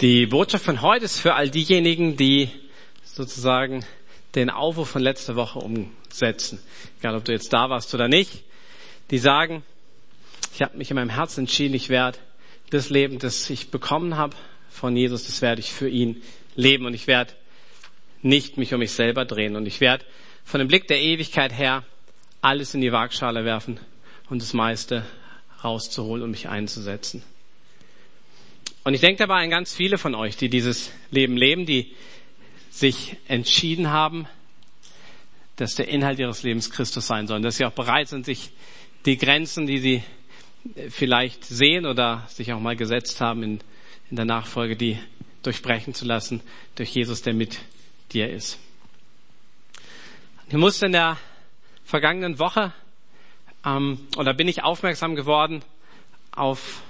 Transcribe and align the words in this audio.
Die 0.00 0.26
Botschaft 0.26 0.64
von 0.64 0.80
heute 0.80 1.06
ist 1.06 1.18
für 1.18 1.34
all 1.34 1.50
diejenigen, 1.50 2.16
die 2.16 2.50
sozusagen 3.02 3.84
den 4.36 4.48
Aufruf 4.48 4.88
von 4.88 5.02
letzter 5.02 5.34
Woche 5.34 5.58
umsetzen. 5.58 6.60
Egal, 7.00 7.16
ob 7.16 7.24
du 7.24 7.32
jetzt 7.32 7.52
da 7.52 7.68
warst 7.68 7.92
oder 7.94 8.06
nicht. 8.06 8.44
Die 9.10 9.18
sagen, 9.18 9.64
ich 10.54 10.62
habe 10.62 10.76
mich 10.76 10.90
in 10.90 10.94
meinem 10.94 11.10
Herzen 11.10 11.40
entschieden, 11.40 11.74
ich 11.74 11.88
werde 11.88 12.16
das 12.70 12.90
Leben, 12.90 13.18
das 13.18 13.50
ich 13.50 13.72
bekommen 13.72 14.16
habe 14.16 14.36
von 14.70 14.96
Jesus, 14.96 15.26
das 15.26 15.42
werde 15.42 15.60
ich 15.60 15.72
für 15.72 15.88
ihn 15.88 16.22
leben 16.54 16.86
und 16.86 16.94
ich 16.94 17.08
werde 17.08 17.32
nicht 18.22 18.56
mich 18.56 18.72
um 18.72 18.78
mich 18.78 18.92
selber 18.92 19.24
drehen 19.24 19.56
und 19.56 19.66
ich 19.66 19.80
werde 19.80 20.04
von 20.44 20.60
dem 20.60 20.68
Blick 20.68 20.86
der 20.86 21.00
Ewigkeit 21.00 21.52
her 21.52 21.82
alles 22.40 22.72
in 22.72 22.82
die 22.82 22.92
Waagschale 22.92 23.44
werfen 23.44 23.80
und 24.30 24.42
das 24.42 24.52
meiste 24.52 25.04
rauszuholen 25.64 26.22
und 26.22 26.30
mich 26.30 26.48
einzusetzen. 26.48 27.24
Und 28.88 28.94
ich 28.94 29.02
denke 29.02 29.18
dabei 29.18 29.42
an 29.42 29.50
ganz 29.50 29.74
viele 29.74 29.98
von 29.98 30.14
euch, 30.14 30.38
die 30.38 30.48
dieses 30.48 30.90
Leben 31.10 31.36
leben, 31.36 31.66
die 31.66 31.94
sich 32.70 33.18
entschieden 33.28 33.90
haben, 33.90 34.26
dass 35.56 35.74
der 35.74 35.88
Inhalt 35.88 36.18
ihres 36.18 36.42
Lebens 36.42 36.70
Christus 36.70 37.06
sein 37.06 37.26
soll, 37.26 37.42
dass 37.42 37.58
sie 37.58 37.66
auch 37.66 37.72
bereit 37.72 38.08
sind, 38.08 38.24
sich 38.24 38.50
die 39.04 39.18
Grenzen, 39.18 39.66
die 39.66 39.76
sie 39.76 40.02
vielleicht 40.88 41.44
sehen 41.44 41.84
oder 41.84 42.24
sich 42.28 42.50
auch 42.54 42.60
mal 42.60 42.76
gesetzt 42.76 43.20
haben 43.20 43.42
in, 43.42 43.60
in 44.08 44.16
der 44.16 44.24
Nachfolge, 44.24 44.74
die 44.74 44.98
durchbrechen 45.42 45.92
zu 45.92 46.06
lassen 46.06 46.40
durch 46.74 46.88
Jesus, 46.88 47.20
der 47.20 47.34
mit 47.34 47.58
dir 48.12 48.30
ist. 48.30 48.58
Ich 50.48 50.56
musste 50.56 50.86
in 50.86 50.92
der 50.92 51.18
vergangenen 51.84 52.38
Woche 52.38 52.72
ähm, 53.66 54.00
oder 54.16 54.32
bin 54.32 54.48
ich 54.48 54.62
aufmerksam 54.62 55.14
geworden 55.14 55.60
auf 56.32 56.80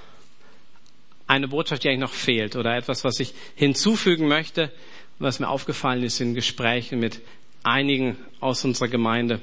eine 1.28 1.46
Botschaft, 1.46 1.84
die 1.84 1.88
eigentlich 1.88 2.00
noch 2.00 2.12
fehlt 2.12 2.56
oder 2.56 2.74
etwas, 2.74 3.04
was 3.04 3.20
ich 3.20 3.34
hinzufügen 3.54 4.26
möchte, 4.26 4.72
was 5.18 5.38
mir 5.38 5.48
aufgefallen 5.48 6.02
ist 6.02 6.20
in 6.20 6.34
Gesprächen 6.34 6.98
mit 6.98 7.20
einigen 7.62 8.16
aus 8.40 8.64
unserer 8.64 8.88
Gemeinde. 8.88 9.40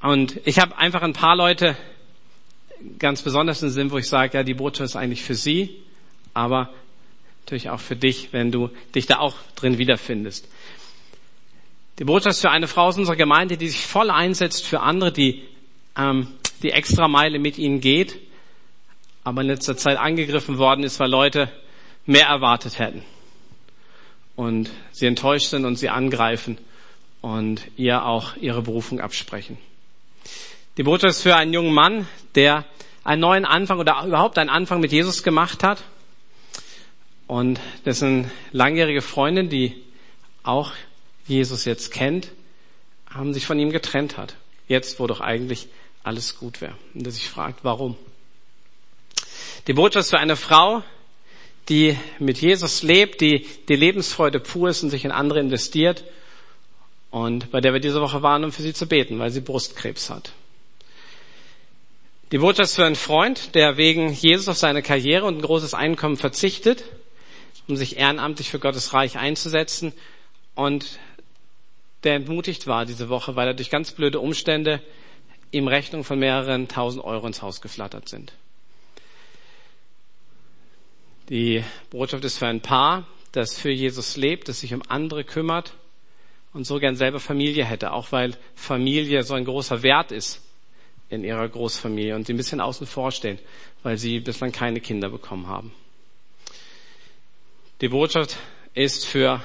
Und 0.00 0.40
ich 0.44 0.58
habe 0.58 0.76
einfach 0.76 1.02
ein 1.02 1.12
paar 1.12 1.36
Leute 1.36 1.76
ganz 2.98 3.22
besonders 3.22 3.62
im 3.62 3.68
Sinn, 3.68 3.90
wo 3.90 3.98
ich 3.98 4.08
sage, 4.08 4.38
ja, 4.38 4.42
die 4.42 4.54
Botschaft 4.54 4.90
ist 4.90 4.96
eigentlich 4.96 5.22
für 5.22 5.34
sie, 5.34 5.82
aber 6.34 6.70
natürlich 7.44 7.70
auch 7.70 7.80
für 7.80 7.94
dich, 7.94 8.32
wenn 8.32 8.50
du 8.50 8.70
dich 8.94 9.06
da 9.06 9.18
auch 9.18 9.36
drin 9.54 9.78
wiederfindest. 9.78 10.48
Die 11.98 12.04
Botschaft 12.04 12.36
ist 12.36 12.40
für 12.40 12.50
eine 12.50 12.66
Frau 12.66 12.86
aus 12.86 12.98
unserer 12.98 13.16
Gemeinde, 13.16 13.56
die 13.56 13.68
sich 13.68 13.86
voll 13.86 14.10
einsetzt 14.10 14.66
für 14.66 14.80
andere, 14.80 15.12
die 15.12 15.42
ähm, 15.96 16.28
die 16.62 16.70
extra 16.70 17.08
Meile 17.08 17.38
mit 17.38 17.58
ihnen 17.58 17.80
geht 17.80 18.18
aber 19.24 19.42
in 19.42 19.48
letzter 19.48 19.76
Zeit 19.76 19.98
angegriffen 19.98 20.58
worden 20.58 20.84
ist, 20.84 20.98
weil 21.00 21.10
Leute 21.10 21.50
mehr 22.06 22.26
erwartet 22.26 22.78
hätten. 22.78 23.02
Und 24.34 24.70
sie 24.90 25.06
enttäuscht 25.06 25.46
sind 25.46 25.64
und 25.64 25.76
sie 25.76 25.88
angreifen 25.88 26.58
und 27.20 27.62
ihr 27.76 28.04
auch 28.04 28.36
ihre 28.36 28.62
Berufung 28.62 29.00
absprechen. 29.00 29.58
Die 30.76 30.82
Botschaft 30.82 31.16
ist 31.16 31.22
für 31.22 31.36
einen 31.36 31.52
jungen 31.52 31.72
Mann, 31.72 32.06
der 32.34 32.64
einen 33.04 33.20
neuen 33.20 33.44
Anfang 33.44 33.78
oder 33.78 34.02
überhaupt 34.06 34.38
einen 34.38 34.50
Anfang 34.50 34.80
mit 34.80 34.92
Jesus 34.92 35.22
gemacht 35.22 35.62
hat 35.62 35.82
und 37.26 37.60
dessen 37.84 38.30
langjährige 38.52 39.02
Freundin, 39.02 39.48
die 39.48 39.82
auch 40.42 40.72
Jesus 41.26 41.64
jetzt 41.64 41.92
kennt, 41.92 42.30
haben 43.08 43.34
sich 43.34 43.46
von 43.46 43.58
ihm 43.58 43.70
getrennt 43.70 44.16
hat. 44.16 44.36
Jetzt, 44.68 44.98
wo 44.98 45.06
doch 45.06 45.20
eigentlich 45.20 45.68
alles 46.02 46.38
gut 46.38 46.60
wäre. 46.60 46.74
Und 46.94 47.04
der 47.04 47.12
sich 47.12 47.28
fragt, 47.28 47.64
warum? 47.64 47.96
Die 49.68 49.74
Botschaft 49.74 50.10
für 50.10 50.18
eine 50.18 50.36
Frau, 50.36 50.82
die 51.68 51.96
mit 52.18 52.38
Jesus 52.38 52.82
lebt, 52.82 53.20
die 53.20 53.46
die 53.68 53.76
Lebensfreude 53.76 54.40
pur 54.40 54.70
ist 54.70 54.82
und 54.82 54.90
sich 54.90 55.04
in 55.04 55.12
andere 55.12 55.38
investiert 55.38 56.04
und 57.10 57.50
bei 57.52 57.60
der 57.60 57.72
wir 57.72 57.80
diese 57.80 58.00
Woche 58.00 58.22
waren, 58.22 58.42
um 58.42 58.50
für 58.50 58.62
sie 58.62 58.74
zu 58.74 58.86
beten, 58.86 59.18
weil 59.18 59.30
sie 59.30 59.40
Brustkrebs 59.40 60.10
hat. 60.10 60.32
Die 62.32 62.38
Botschaft 62.38 62.74
für 62.74 62.84
einen 62.84 62.96
Freund, 62.96 63.54
der 63.54 63.76
wegen 63.76 64.12
Jesus 64.12 64.48
auf 64.48 64.56
seine 64.56 64.82
Karriere 64.82 65.26
und 65.26 65.36
ein 65.36 65.42
großes 65.42 65.74
Einkommen 65.74 66.16
verzichtet, 66.16 66.82
um 67.68 67.76
sich 67.76 67.98
ehrenamtlich 67.98 68.50
für 68.50 68.58
Gottes 68.58 68.94
Reich 68.94 69.18
einzusetzen 69.18 69.92
und 70.54 70.98
der 72.02 72.14
entmutigt 72.16 72.66
war 72.66 72.84
diese 72.84 73.08
Woche, 73.08 73.36
weil 73.36 73.46
er 73.46 73.54
durch 73.54 73.70
ganz 73.70 73.92
blöde 73.92 74.18
Umstände 74.18 74.82
ihm 75.52 75.68
Rechnungen 75.68 76.04
von 76.04 76.18
mehreren 76.18 76.66
tausend 76.66 77.04
Euro 77.04 77.26
ins 77.28 77.42
Haus 77.42 77.60
geflattert 77.60 78.08
sind. 78.08 78.32
Die 81.32 81.64
Botschaft 81.88 82.26
ist 82.26 82.36
für 82.36 82.46
ein 82.46 82.60
Paar, 82.60 83.06
das 83.32 83.58
für 83.58 83.70
Jesus 83.70 84.18
lebt, 84.18 84.48
das 84.48 84.60
sich 84.60 84.74
um 84.74 84.82
andere 84.88 85.24
kümmert 85.24 85.72
und 86.52 86.66
so 86.66 86.78
gern 86.78 86.94
selber 86.94 87.20
Familie 87.20 87.64
hätte, 87.64 87.92
auch 87.92 88.12
weil 88.12 88.36
Familie 88.54 89.22
so 89.22 89.32
ein 89.32 89.46
großer 89.46 89.82
Wert 89.82 90.12
ist 90.12 90.42
in 91.08 91.24
ihrer 91.24 91.48
Großfamilie 91.48 92.14
und 92.14 92.26
sie 92.26 92.34
ein 92.34 92.36
bisschen 92.36 92.60
außen 92.60 92.86
vor 92.86 93.12
stehen, 93.12 93.38
weil 93.82 93.96
sie 93.96 94.20
bislang 94.20 94.52
keine 94.52 94.80
Kinder 94.80 95.08
bekommen 95.08 95.46
haben. 95.46 95.72
Die 97.80 97.88
Botschaft 97.88 98.36
ist 98.74 99.06
für 99.06 99.42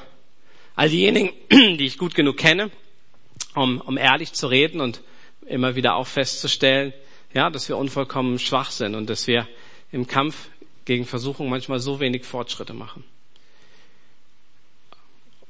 all 0.75 0.89
diejenigen, 0.89 1.31
die 1.77 1.85
ich 1.85 1.97
gut 1.97 2.15
genug 2.15 2.35
kenne, 2.35 2.69
um, 3.55 3.79
um 3.79 3.97
ehrlich 3.97 4.33
zu 4.33 4.47
reden 4.47 4.81
und 4.81 5.01
immer 5.45 5.77
wieder 5.77 5.95
auch 5.95 6.07
festzustellen, 6.07 6.91
ja, 7.33 7.49
dass 7.49 7.69
wir 7.69 7.77
unvollkommen 7.77 8.39
schwach 8.39 8.71
sind 8.71 8.93
und 8.93 9.09
dass 9.09 9.25
wir 9.27 9.47
im 9.93 10.05
Kampf 10.05 10.49
gegen 10.87 11.05
Versuchung 11.05 11.49
manchmal 11.49 11.79
so 11.79 11.99
wenig 11.99 12.23
Fortschritte 12.23 12.73
machen. 12.73 13.03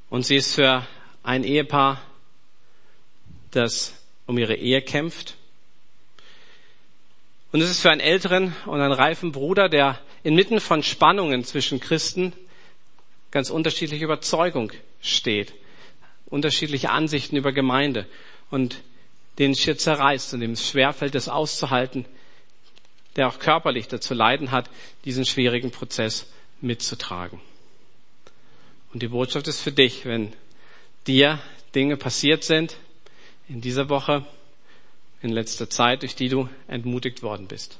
Und 0.09 0.25
sie 0.25 0.35
ist 0.35 0.55
für 0.55 0.85
ein 1.21 1.43
Ehepaar, 1.43 2.01
das 3.51 3.93
um 4.25 4.39
ihre 4.39 4.55
Ehe 4.55 4.81
kämpft. 4.81 5.35
Und 7.51 7.61
es 7.61 7.69
ist 7.69 7.81
für 7.81 7.91
einen 7.91 8.01
älteren 8.01 8.55
und 8.65 8.81
einen 8.81 8.91
reifen 8.91 9.31
Bruder, 9.31 9.69
der 9.69 9.99
inmitten 10.23 10.59
von 10.59 10.81
Spannungen 10.81 11.43
zwischen 11.43 11.79
Christen 11.79 12.33
ganz 13.29 13.51
unterschiedliche 13.51 14.05
Überzeugung 14.05 14.71
steht, 15.01 15.53
unterschiedliche 16.25 16.89
Ansichten 16.89 17.35
über 17.35 17.51
Gemeinde 17.51 18.07
und 18.49 18.81
den 19.37 19.51
es 19.51 19.59
hier 19.59 19.77
zerreißt 19.77 20.33
und 20.33 20.39
dem 20.39 20.53
es 20.53 20.67
schwerfällt, 20.67 21.13
das 21.13 21.29
auszuhalten, 21.29 22.05
der 23.17 23.27
auch 23.27 23.39
körperlich 23.39 23.87
dazu 23.87 24.13
leiden 24.13 24.51
hat, 24.51 24.69
diesen 25.03 25.25
schwierigen 25.25 25.71
Prozess 25.71 26.31
mitzutragen. 26.61 27.41
Und 28.93 29.03
die 29.03 29.09
Botschaft 29.09 29.47
ist 29.47 29.59
für 29.59 29.71
dich, 29.71 30.05
wenn 30.05 30.33
dir 31.07 31.39
Dinge 31.75 31.97
passiert 31.97 32.43
sind 32.43 32.77
in 33.49 33.59
dieser 33.59 33.89
Woche, 33.89 34.25
in 35.21 35.31
letzter 35.31 35.69
Zeit, 35.69 36.03
durch 36.03 36.15
die 36.15 36.29
du 36.29 36.47
entmutigt 36.67 37.23
worden 37.23 37.47
bist. 37.47 37.79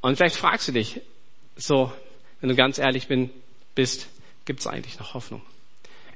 Und 0.00 0.16
vielleicht 0.16 0.36
fragst 0.36 0.68
du 0.68 0.72
dich, 0.72 1.00
so, 1.56 1.92
wenn 2.40 2.48
du 2.48 2.56
ganz 2.56 2.78
ehrlich 2.78 3.06
bin, 3.06 3.30
bist, 3.74 4.08
gibt 4.44 4.60
es 4.60 4.66
eigentlich 4.66 4.98
noch 4.98 5.14
Hoffnung? 5.14 5.42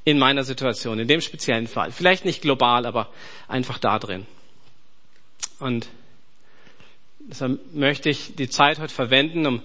In 0.05 0.19
meiner 0.19 0.45
Situation, 0.45 0.99
in 0.99 1.09
dem 1.09 1.21
speziellen 1.21 1.69
Fall. 1.69 1.93
Vielleicht 1.93 2.25
nicht 2.25 2.43
global, 2.43 2.85
aber 2.85 3.13
einfach 3.49 3.79
da 3.79 3.99
drin. 3.99 4.27
Und 5.59 5.89
Deshalb 7.29 7.75
möchte 7.75 8.09
ich 8.09 8.37
die 8.37 8.49
Zeit 8.49 8.79
heute 8.79 8.95
verwenden, 8.95 9.47
um 9.47 9.63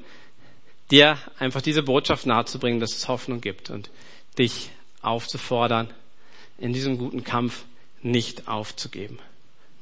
dir 0.89 1.17
einfach 1.37 1.61
diese 1.61 1.83
Botschaft 1.83 2.25
nahezubringen, 2.25 2.79
dass 2.79 2.95
es 2.95 3.07
Hoffnung 3.07 3.39
gibt 3.39 3.69
und 3.69 3.89
dich 4.37 4.71
aufzufordern, 5.01 5.89
in 6.57 6.73
diesem 6.73 6.97
guten 6.97 7.23
Kampf 7.23 7.65
nicht 8.01 8.47
aufzugeben, 8.47 9.19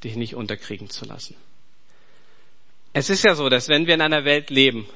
dich 0.04 0.16
nicht 0.16 0.34
unterkriegen 0.34 0.90
zu 0.90 1.04
lassen. 1.04 1.34
Es 2.92 3.08
ist 3.08 3.24
ja 3.24 3.34
so, 3.34 3.48
dass 3.48 3.68
wenn 3.68 3.86
wir 3.86 3.94
in 3.94 4.00
einer 4.00 4.24
Welt 4.24 4.50
leben, 4.50 4.86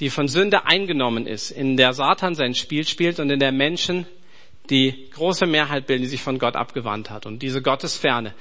die 0.00 0.10
von 0.10 0.28
Sünde 0.28 0.66
eingenommen 0.66 1.26
ist, 1.26 1.50
in 1.50 1.76
der 1.76 1.94
Satan 1.94 2.34
sein 2.34 2.54
Spiel 2.54 2.86
spielt 2.86 3.18
und 3.18 3.30
in 3.30 3.40
der 3.40 3.52
Menschen 3.52 4.06
die 4.68 5.08
große 5.10 5.46
Mehrheit 5.46 5.86
bilden, 5.86 6.02
die 6.02 6.08
sich 6.08 6.22
von 6.22 6.38
Gott 6.38 6.56
abgewandt 6.56 7.08
hat 7.10 7.24
und 7.24 7.40
diese 7.40 7.62
Gottesferne 7.62 8.34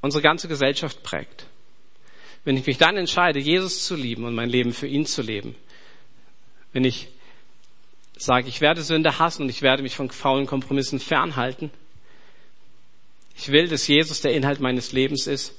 unsere 0.00 0.22
ganze 0.22 0.48
Gesellschaft 0.48 1.02
prägt, 1.02 1.46
wenn 2.44 2.56
ich 2.56 2.66
mich 2.66 2.78
dann 2.78 2.96
entscheide, 2.96 3.38
Jesus 3.38 3.84
zu 3.84 3.94
lieben 3.94 4.24
und 4.24 4.34
mein 4.34 4.48
Leben 4.48 4.72
für 4.72 4.86
ihn 4.86 5.06
zu 5.06 5.22
leben, 5.22 5.54
wenn 6.72 6.84
ich 6.84 7.08
sage, 8.16 8.48
ich 8.48 8.60
werde 8.60 8.82
Sünde 8.82 9.18
hassen 9.18 9.42
und 9.42 9.48
ich 9.48 9.62
werde 9.62 9.82
mich 9.82 9.94
von 9.94 10.10
faulen 10.10 10.46
Kompromissen 10.46 11.00
fernhalten, 11.00 11.70
ich 13.36 13.52
will, 13.52 13.68
dass 13.68 13.86
Jesus 13.86 14.20
der 14.20 14.34
Inhalt 14.34 14.58
meines 14.60 14.92
Lebens 14.92 15.28
ist 15.28 15.54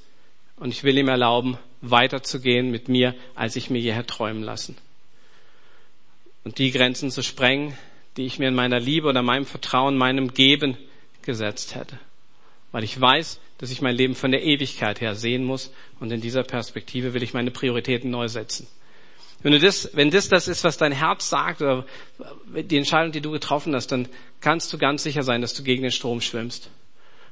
und 0.57 0.73
ich 0.73 0.83
will 0.83 0.97
ihm 0.97 1.07
erlauben, 1.07 1.57
weiterzugehen 1.81 2.69
mit 2.69 2.89
mir, 2.89 3.15
als 3.35 3.55
ich 3.55 3.69
mir 3.69 3.79
hierher 3.79 4.05
träumen 4.05 4.43
lassen. 4.43 4.77
Und 6.43 6.57
die 6.57 6.71
Grenzen 6.71 7.09
zu 7.09 7.23
sprengen, 7.23 7.77
die 8.17 8.25
ich 8.25 8.37
mir 8.37 8.49
in 8.49 8.55
meiner 8.55 8.79
Liebe 8.79 9.07
oder 9.07 9.21
meinem 9.21 9.45
Vertrauen, 9.45 9.97
meinem 9.97 10.33
Geben 10.33 10.77
gesetzt 11.21 11.75
hätte. 11.75 11.97
Weil 12.71 12.83
ich 12.83 12.99
weiß, 12.99 13.39
dass 13.59 13.71
ich 13.71 13.81
mein 13.81 13.95
Leben 13.95 14.15
von 14.15 14.31
der 14.31 14.43
Ewigkeit 14.43 15.01
her 15.01 15.15
sehen 15.15 15.43
muss 15.43 15.71
und 15.99 16.11
in 16.11 16.21
dieser 16.21 16.43
Perspektive 16.43 17.13
will 17.13 17.23
ich 17.23 17.33
meine 17.33 17.51
Prioritäten 17.51 18.09
neu 18.09 18.27
setzen. 18.27 18.67
Wenn 19.41 19.51
du 19.51 19.59
das, 19.59 19.91
wenn 19.93 20.09
das 20.09 20.27
das 20.27 20.47
ist, 20.47 20.63
was 20.63 20.77
dein 20.77 20.91
Herz 20.91 21.29
sagt, 21.29 21.61
oder 21.61 21.85
die 22.55 22.77
Entscheidung, 22.77 23.11
die 23.11 23.21
du 23.21 23.31
getroffen 23.31 23.75
hast, 23.75 23.87
dann 23.87 24.07
kannst 24.41 24.71
du 24.73 24.77
ganz 24.77 25.03
sicher 25.03 25.23
sein, 25.23 25.41
dass 25.41 25.53
du 25.53 25.63
gegen 25.63 25.83
den 25.83 25.91
Strom 25.91 26.19
schwimmst. 26.19 26.69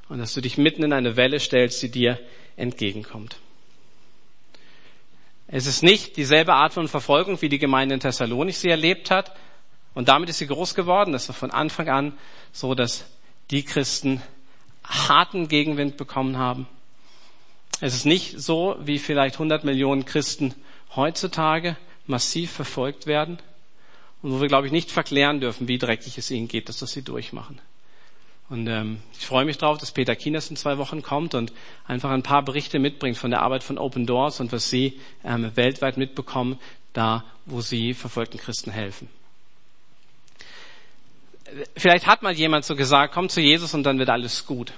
Und 0.08 0.18
dass 0.18 0.32
du 0.32 0.40
dich 0.40 0.56
mitten 0.56 0.84
in 0.84 0.94
eine 0.94 1.16
Welle 1.16 1.38
stellst, 1.38 1.82
die 1.82 1.90
dir 1.90 2.18
entgegenkommt. 2.56 3.36
Es 5.48 5.66
ist 5.66 5.82
nicht 5.82 6.16
dieselbe 6.16 6.54
Art 6.54 6.72
von 6.72 6.88
Verfolgung, 6.88 7.40
wie 7.42 7.50
die 7.50 7.58
Gemeinde 7.58 7.94
in 7.94 8.00
Thessalonik 8.00 8.54
sie 8.54 8.70
erlebt 8.70 9.10
hat. 9.10 9.34
Und 9.94 10.08
damit 10.08 10.30
ist 10.30 10.38
sie 10.38 10.46
groß 10.46 10.74
geworden. 10.74 11.12
Das 11.12 11.28
war 11.28 11.34
von 11.34 11.50
Anfang 11.50 11.88
an 11.88 12.12
so, 12.52 12.74
dass 12.74 13.04
die 13.50 13.64
Christen 13.64 14.22
harten 14.88 15.48
Gegenwind 15.48 15.96
bekommen 15.96 16.38
haben. 16.38 16.66
Es 17.80 17.94
ist 17.94 18.06
nicht 18.06 18.40
so, 18.40 18.76
wie 18.80 18.98
vielleicht 18.98 19.36
100 19.36 19.64
Millionen 19.64 20.04
Christen 20.04 20.54
heutzutage 20.96 21.76
massiv 22.06 22.50
verfolgt 22.50 23.06
werden 23.06 23.38
und 24.22 24.32
wo 24.32 24.40
wir, 24.40 24.48
glaube 24.48 24.66
ich, 24.66 24.72
nicht 24.72 24.90
verklären 24.90 25.40
dürfen, 25.40 25.68
wie 25.68 25.78
dreckig 25.78 26.18
es 26.18 26.30
ihnen 26.30 26.48
geht, 26.48 26.68
dass 26.68 26.78
das 26.78 26.90
sie 26.90 27.02
durchmachen. 27.02 27.60
Und 28.48 28.66
ähm, 28.66 28.98
ich 29.18 29.26
freue 29.26 29.44
mich 29.44 29.58
darauf, 29.58 29.76
dass 29.76 29.92
Peter 29.92 30.16
Kieners 30.16 30.48
in 30.48 30.56
zwei 30.56 30.78
Wochen 30.78 31.02
kommt 31.02 31.34
und 31.34 31.52
einfach 31.86 32.10
ein 32.10 32.22
paar 32.22 32.42
Berichte 32.42 32.78
mitbringt 32.78 33.18
von 33.18 33.30
der 33.30 33.42
Arbeit 33.42 33.62
von 33.62 33.76
Open 33.76 34.06
Doors 34.06 34.40
und 34.40 34.52
was 34.52 34.70
sie 34.70 34.98
ähm, 35.22 35.54
weltweit 35.54 35.98
mitbekommen, 35.98 36.58
da 36.94 37.24
wo 37.44 37.60
sie 37.60 37.92
verfolgten 37.92 38.38
Christen 38.38 38.70
helfen. 38.70 39.08
Vielleicht 41.76 42.06
hat 42.06 42.22
mal 42.22 42.32
jemand 42.32 42.64
so 42.64 42.76
gesagt, 42.76 43.14
komm 43.14 43.28
zu 43.28 43.40
Jesus 43.40 43.74
und 43.74 43.84
dann 43.84 43.98
wird 43.98 44.10
alles 44.10 44.46
gut. 44.46 44.72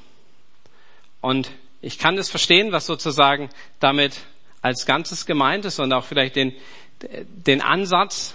Und 1.21 1.51
ich 1.81 1.99
kann 1.99 2.17
das 2.17 2.31
verstehen, 2.31 2.73
was 2.73 2.87
sozusagen 2.87 3.51
damit 3.79 4.21
als 4.63 4.87
Ganzes 4.87 5.27
gemeint 5.27 5.65
ist 5.65 5.79
und 5.79 5.93
auch 5.93 6.05
vielleicht 6.05 6.37
den, 6.37 6.53
den 7.01 7.63
Ansatz 7.63 8.35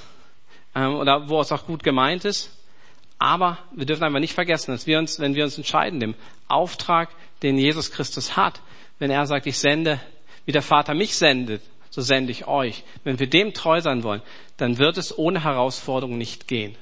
ähm, 0.75 0.95
oder 0.95 1.29
wo 1.29 1.39
es 1.39 1.51
auch 1.51 1.65
gut 1.65 1.83
gemeint 1.83 2.25
ist. 2.25 2.51
Aber 3.17 3.59
wir 3.73 3.85
dürfen 3.85 4.03
einfach 4.03 4.19
nicht 4.19 4.33
vergessen, 4.33 4.71
dass 4.71 4.87
wir 4.87 4.99
uns, 4.99 5.19
wenn 5.19 5.35
wir 5.35 5.45
uns 5.45 5.57
entscheiden, 5.57 5.99
dem 5.99 6.15
Auftrag, 6.47 7.09
den 7.43 7.57
Jesus 7.57 7.91
Christus 7.91 8.35
hat, 8.35 8.61
wenn 8.99 9.11
er 9.11 9.25
sagt, 9.25 9.45
ich 9.45 9.57
sende, 9.57 9.99
wie 10.45 10.51
der 10.51 10.61
Vater 10.61 10.93
mich 10.93 11.15
sendet, 11.15 11.61
so 11.89 12.01
sende 12.01 12.31
ich 12.31 12.47
euch. 12.47 12.83
Wenn 13.03 13.19
wir 13.19 13.27
dem 13.27 13.53
treu 13.53 13.79
sein 13.81 14.03
wollen, 14.03 14.21
dann 14.57 14.77
wird 14.77 14.97
es 14.97 15.17
ohne 15.17 15.43
Herausforderung 15.43 16.17
nicht 16.17 16.47
gehen. 16.47 16.75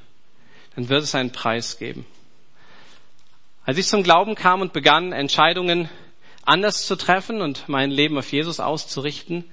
Dann 0.76 0.90
wird 0.90 1.04
es 1.04 1.16
einen 1.16 1.32
Preis 1.32 1.78
geben. 1.78 2.06
Als 3.66 3.78
ich 3.78 3.88
zum 3.88 4.04
Glauben 4.04 4.36
kam 4.36 4.62
und 4.62 4.74
begann, 4.74 5.14
Entscheidungen 5.14 5.90
anders 6.44 6.86
zu 6.86 6.96
treffen 6.96 7.42
und 7.42 7.70
mein 7.70 7.92
Leben 7.92 8.18
auf 8.18 8.32
Jesus 8.32 8.60
auszurichten, 8.60 9.46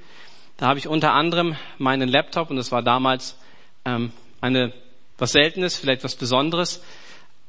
da 0.57 0.67
habe 0.67 0.79
ich 0.79 0.89
unter 0.89 1.13
anderem 1.13 1.57
meinen 1.79 2.09
Laptop, 2.09 2.51
und 2.51 2.57
das 2.57 2.73
war 2.73 2.83
damals 2.83 3.37
ähm, 3.85 4.13
eine 4.41 4.73
was 5.17 5.33
Seltenes, 5.33 5.77
vielleicht 5.77 6.03
was 6.03 6.17
Besonderes, 6.17 6.83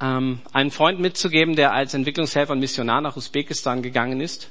ähm, 0.01 0.39
einen 0.53 0.71
Freund 0.71 0.99
mitzugeben, 0.99 1.55
der 1.55 1.73
als 1.73 1.93
Entwicklungshelfer 1.93 2.53
und 2.53 2.59
Missionar 2.59 3.01
nach 3.01 3.15
Usbekistan 3.15 3.81
gegangen 3.81 4.21
ist. 4.21 4.49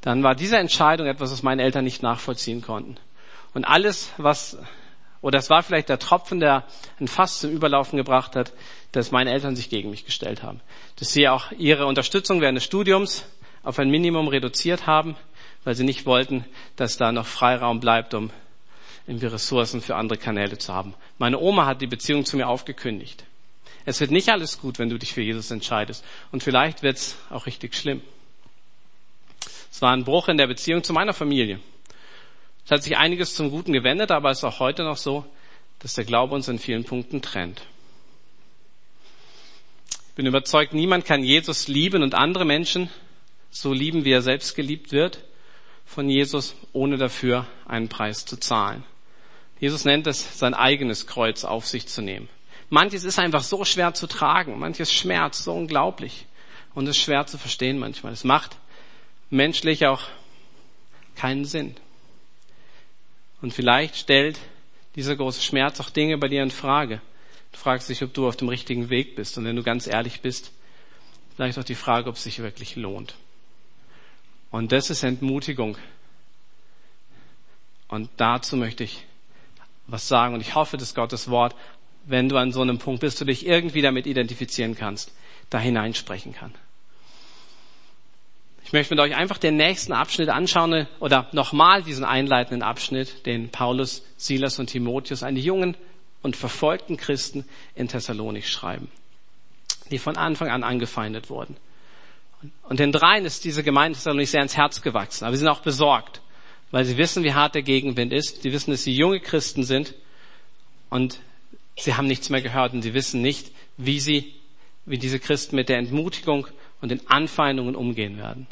Dann 0.00 0.22
war 0.22 0.34
diese 0.34 0.58
Entscheidung 0.58 1.06
etwas, 1.06 1.32
was 1.32 1.42
meine 1.42 1.62
Eltern 1.62 1.84
nicht 1.84 2.02
nachvollziehen 2.02 2.62
konnten. 2.62 2.96
Und 3.54 3.64
alles, 3.64 4.12
was, 4.16 4.58
oder 5.20 5.38
es 5.38 5.50
war 5.50 5.62
vielleicht 5.62 5.88
der 5.88 5.98
Tropfen, 5.98 6.40
der 6.40 6.64
ein 7.00 7.08
Fass 7.08 7.40
zum 7.40 7.50
Überlaufen 7.50 7.96
gebracht 7.96 8.36
hat, 8.36 8.52
dass 8.92 9.10
meine 9.10 9.32
Eltern 9.32 9.56
sich 9.56 9.70
gegen 9.70 9.90
mich 9.90 10.04
gestellt 10.04 10.42
haben. 10.42 10.60
Dass 10.96 11.12
sie 11.12 11.28
auch 11.28 11.52
ihre 11.52 11.86
Unterstützung 11.86 12.40
während 12.40 12.56
des 12.56 12.64
Studiums 12.64 13.26
auf 13.62 13.78
ein 13.78 13.90
Minimum 13.90 14.28
reduziert 14.28 14.86
haben, 14.86 15.16
weil 15.64 15.74
sie 15.74 15.84
nicht 15.84 16.06
wollten, 16.06 16.44
dass 16.76 16.96
da 16.96 17.12
noch 17.12 17.26
Freiraum 17.26 17.80
bleibt, 17.80 18.14
um 18.14 18.30
irgendwie 19.06 19.26
Ressourcen 19.26 19.80
für 19.80 19.96
andere 19.96 20.18
Kanäle 20.18 20.58
zu 20.58 20.72
haben. 20.72 20.94
Meine 21.18 21.38
Oma 21.38 21.66
hat 21.66 21.80
die 21.80 21.86
Beziehung 21.86 22.24
zu 22.24 22.36
mir 22.36 22.48
aufgekündigt. 22.48 23.24
Es 23.84 24.00
wird 24.00 24.10
nicht 24.10 24.28
alles 24.28 24.60
gut, 24.60 24.78
wenn 24.78 24.88
du 24.88 24.98
dich 24.98 25.12
für 25.12 25.22
Jesus 25.22 25.50
entscheidest. 25.50 26.04
Und 26.32 26.42
vielleicht 26.42 26.82
wird 26.82 26.96
es 26.96 27.16
auch 27.30 27.46
richtig 27.46 27.74
schlimm. 27.74 28.02
Es 29.70 29.80
war 29.80 29.92
ein 29.92 30.04
Bruch 30.04 30.28
in 30.28 30.38
der 30.38 30.48
Beziehung 30.48 30.82
zu 30.82 30.92
meiner 30.92 31.12
Familie. 31.12 31.60
Es 32.66 32.72
hat 32.72 32.82
sich 32.82 32.96
einiges 32.96 33.36
zum 33.36 33.52
Guten 33.52 33.72
gewendet, 33.72 34.10
aber 34.10 34.32
es 34.32 34.38
ist 34.38 34.44
auch 34.44 34.58
heute 34.58 34.82
noch 34.82 34.96
so, 34.96 35.24
dass 35.78 35.94
der 35.94 36.04
Glaube 36.04 36.34
uns 36.34 36.48
in 36.48 36.58
vielen 36.58 36.82
Punkten 36.82 37.22
trennt. 37.22 37.62
Ich 39.88 40.14
bin 40.16 40.26
überzeugt, 40.26 40.74
niemand 40.74 41.04
kann 41.04 41.22
Jesus 41.22 41.68
lieben 41.68 42.02
und 42.02 42.16
andere 42.16 42.44
Menschen 42.44 42.90
so 43.50 43.72
lieben, 43.72 44.04
wie 44.04 44.10
er 44.10 44.22
selbst 44.22 44.56
geliebt 44.56 44.90
wird 44.90 45.22
von 45.84 46.10
Jesus, 46.10 46.56
ohne 46.72 46.96
dafür 46.96 47.46
einen 47.66 47.88
Preis 47.88 48.24
zu 48.24 48.36
zahlen. 48.36 48.82
Jesus 49.60 49.84
nennt 49.84 50.08
es, 50.08 50.36
sein 50.36 50.52
eigenes 50.52 51.06
Kreuz 51.06 51.44
auf 51.44 51.66
sich 51.68 51.86
zu 51.86 52.02
nehmen. 52.02 52.28
Manches 52.68 53.04
ist 53.04 53.20
einfach 53.20 53.44
so 53.44 53.64
schwer 53.64 53.94
zu 53.94 54.08
tragen, 54.08 54.58
manches 54.58 54.92
schmerzt 54.92 55.44
so 55.44 55.52
unglaublich 55.52 56.26
und 56.74 56.88
ist 56.88 56.98
schwer 56.98 57.26
zu 57.26 57.38
verstehen 57.38 57.78
manchmal. 57.78 58.12
Es 58.12 58.24
macht 58.24 58.56
menschlich 59.30 59.86
auch 59.86 60.02
keinen 61.14 61.44
Sinn. 61.44 61.76
Und 63.42 63.52
vielleicht 63.52 63.96
stellt 63.96 64.38
dieser 64.94 65.16
große 65.16 65.42
Schmerz 65.42 65.80
auch 65.80 65.90
Dinge 65.90 66.18
bei 66.18 66.28
dir 66.28 66.42
in 66.42 66.50
Frage. 66.50 67.00
Du 67.52 67.58
fragst 67.58 67.88
dich, 67.88 68.02
ob 68.02 68.14
du 68.14 68.26
auf 68.26 68.36
dem 68.36 68.48
richtigen 68.48 68.90
Weg 68.90 69.14
bist. 69.16 69.36
Und 69.38 69.44
wenn 69.44 69.56
du 69.56 69.62
ganz 69.62 69.86
ehrlich 69.86 70.20
bist, 70.20 70.52
vielleicht 71.34 71.58
auch 71.58 71.64
die 71.64 71.74
Frage, 71.74 72.08
ob 72.08 72.16
es 72.16 72.22
sich 72.22 72.38
wirklich 72.38 72.76
lohnt. 72.76 73.14
Und 74.50 74.72
das 74.72 74.90
ist 74.90 75.02
Entmutigung. 75.02 75.76
Und 77.88 78.10
dazu 78.16 78.56
möchte 78.56 78.84
ich 78.84 79.04
was 79.86 80.08
sagen. 80.08 80.34
Und 80.34 80.40
ich 80.40 80.54
hoffe, 80.54 80.76
dass 80.76 80.94
Gottes 80.94 81.28
Wort, 81.28 81.54
wenn 82.04 82.28
du 82.28 82.36
an 82.36 82.52
so 82.52 82.62
einem 82.62 82.78
Punkt 82.78 83.00
bist, 83.00 83.20
du 83.20 83.24
dich 83.24 83.46
irgendwie 83.46 83.82
damit 83.82 84.06
identifizieren 84.06 84.74
kannst, 84.74 85.12
da 85.50 85.58
hineinsprechen 85.58 86.34
kann. 86.34 86.54
Ich 88.66 88.72
möchte 88.72 88.94
mit 88.96 89.00
euch 89.00 89.14
einfach 89.14 89.38
den 89.38 89.54
nächsten 89.54 89.92
Abschnitt 89.92 90.28
anschauen 90.28 90.88
oder 90.98 91.28
nochmal 91.30 91.84
diesen 91.84 92.04
einleitenden 92.04 92.64
Abschnitt, 92.64 93.24
den 93.24 93.48
Paulus, 93.48 94.02
Silas 94.16 94.58
und 94.58 94.66
Timotheus 94.66 95.22
an 95.22 95.36
die 95.36 95.40
jungen 95.40 95.76
und 96.20 96.34
verfolgten 96.34 96.96
Christen 96.96 97.44
in 97.76 97.86
Thessalonik 97.86 98.44
schreiben, 98.44 98.90
die 99.92 100.00
von 100.00 100.16
Anfang 100.16 100.48
an 100.48 100.64
angefeindet 100.64 101.30
wurden. 101.30 101.56
Und 102.68 102.80
den 102.80 102.90
dreien 102.90 103.24
ist 103.24 103.44
diese 103.44 103.62
Gemeinde 103.62 103.96
Thessalonik 103.96 104.26
sehr 104.26 104.42
ins 104.42 104.56
Herz 104.56 104.82
gewachsen. 104.82 105.26
Aber 105.26 105.36
sie 105.36 105.44
sind 105.44 105.48
auch 105.48 105.60
besorgt, 105.60 106.20
weil 106.72 106.84
sie 106.84 106.96
wissen, 106.96 107.22
wie 107.22 107.34
hart 107.34 107.54
der 107.54 107.62
Gegenwind 107.62 108.12
ist. 108.12 108.42
Sie 108.42 108.52
wissen, 108.52 108.72
dass 108.72 108.82
sie 108.82 108.96
junge 108.96 109.20
Christen 109.20 109.62
sind 109.62 109.94
und 110.90 111.20
sie 111.78 111.94
haben 111.94 112.08
nichts 112.08 112.30
mehr 112.30 112.42
gehört 112.42 112.72
und 112.72 112.82
sie 112.82 112.94
wissen 112.94 113.22
nicht, 113.22 113.52
wie 113.76 114.00
sie, 114.00 114.34
wie 114.86 114.98
diese 114.98 115.20
Christen 115.20 115.54
mit 115.54 115.68
der 115.68 115.78
Entmutigung 115.78 116.48
und 116.80 116.88
den 116.88 117.08
Anfeindungen 117.08 117.76
umgehen 117.76 118.18
werden. 118.18 118.48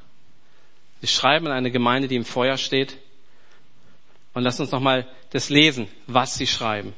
Sie 1.05 1.09
schreiben 1.09 1.47
an 1.49 1.53
eine 1.53 1.71
Gemeinde, 1.71 2.09
die 2.09 2.17
im 2.17 2.25
Feuer 2.25 2.57
steht. 2.57 2.97
Und 4.33 4.43
lasst 4.43 4.59
uns 4.59 4.71
nochmal 4.71 5.07
das 5.33 5.51
lesen, 5.51 5.87
was 6.07 6.37
sie 6.37 6.47
schreiben. 6.47 6.95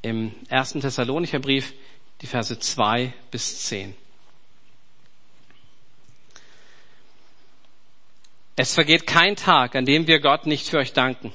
Im 0.00 0.32
ersten 0.48 0.80
Thessalonicher 0.80 1.40
Brief, 1.40 1.74
die 2.20 2.28
Verse 2.28 2.56
zwei 2.60 3.12
bis 3.32 3.64
zehn. 3.64 3.96
Es 8.54 8.74
vergeht 8.74 9.08
kein 9.08 9.34
Tag, 9.34 9.74
an 9.74 9.84
dem 9.84 10.06
wir 10.06 10.20
Gott 10.20 10.46
nicht 10.46 10.68
für 10.68 10.78
euch 10.78 10.92
danken. 10.92 11.32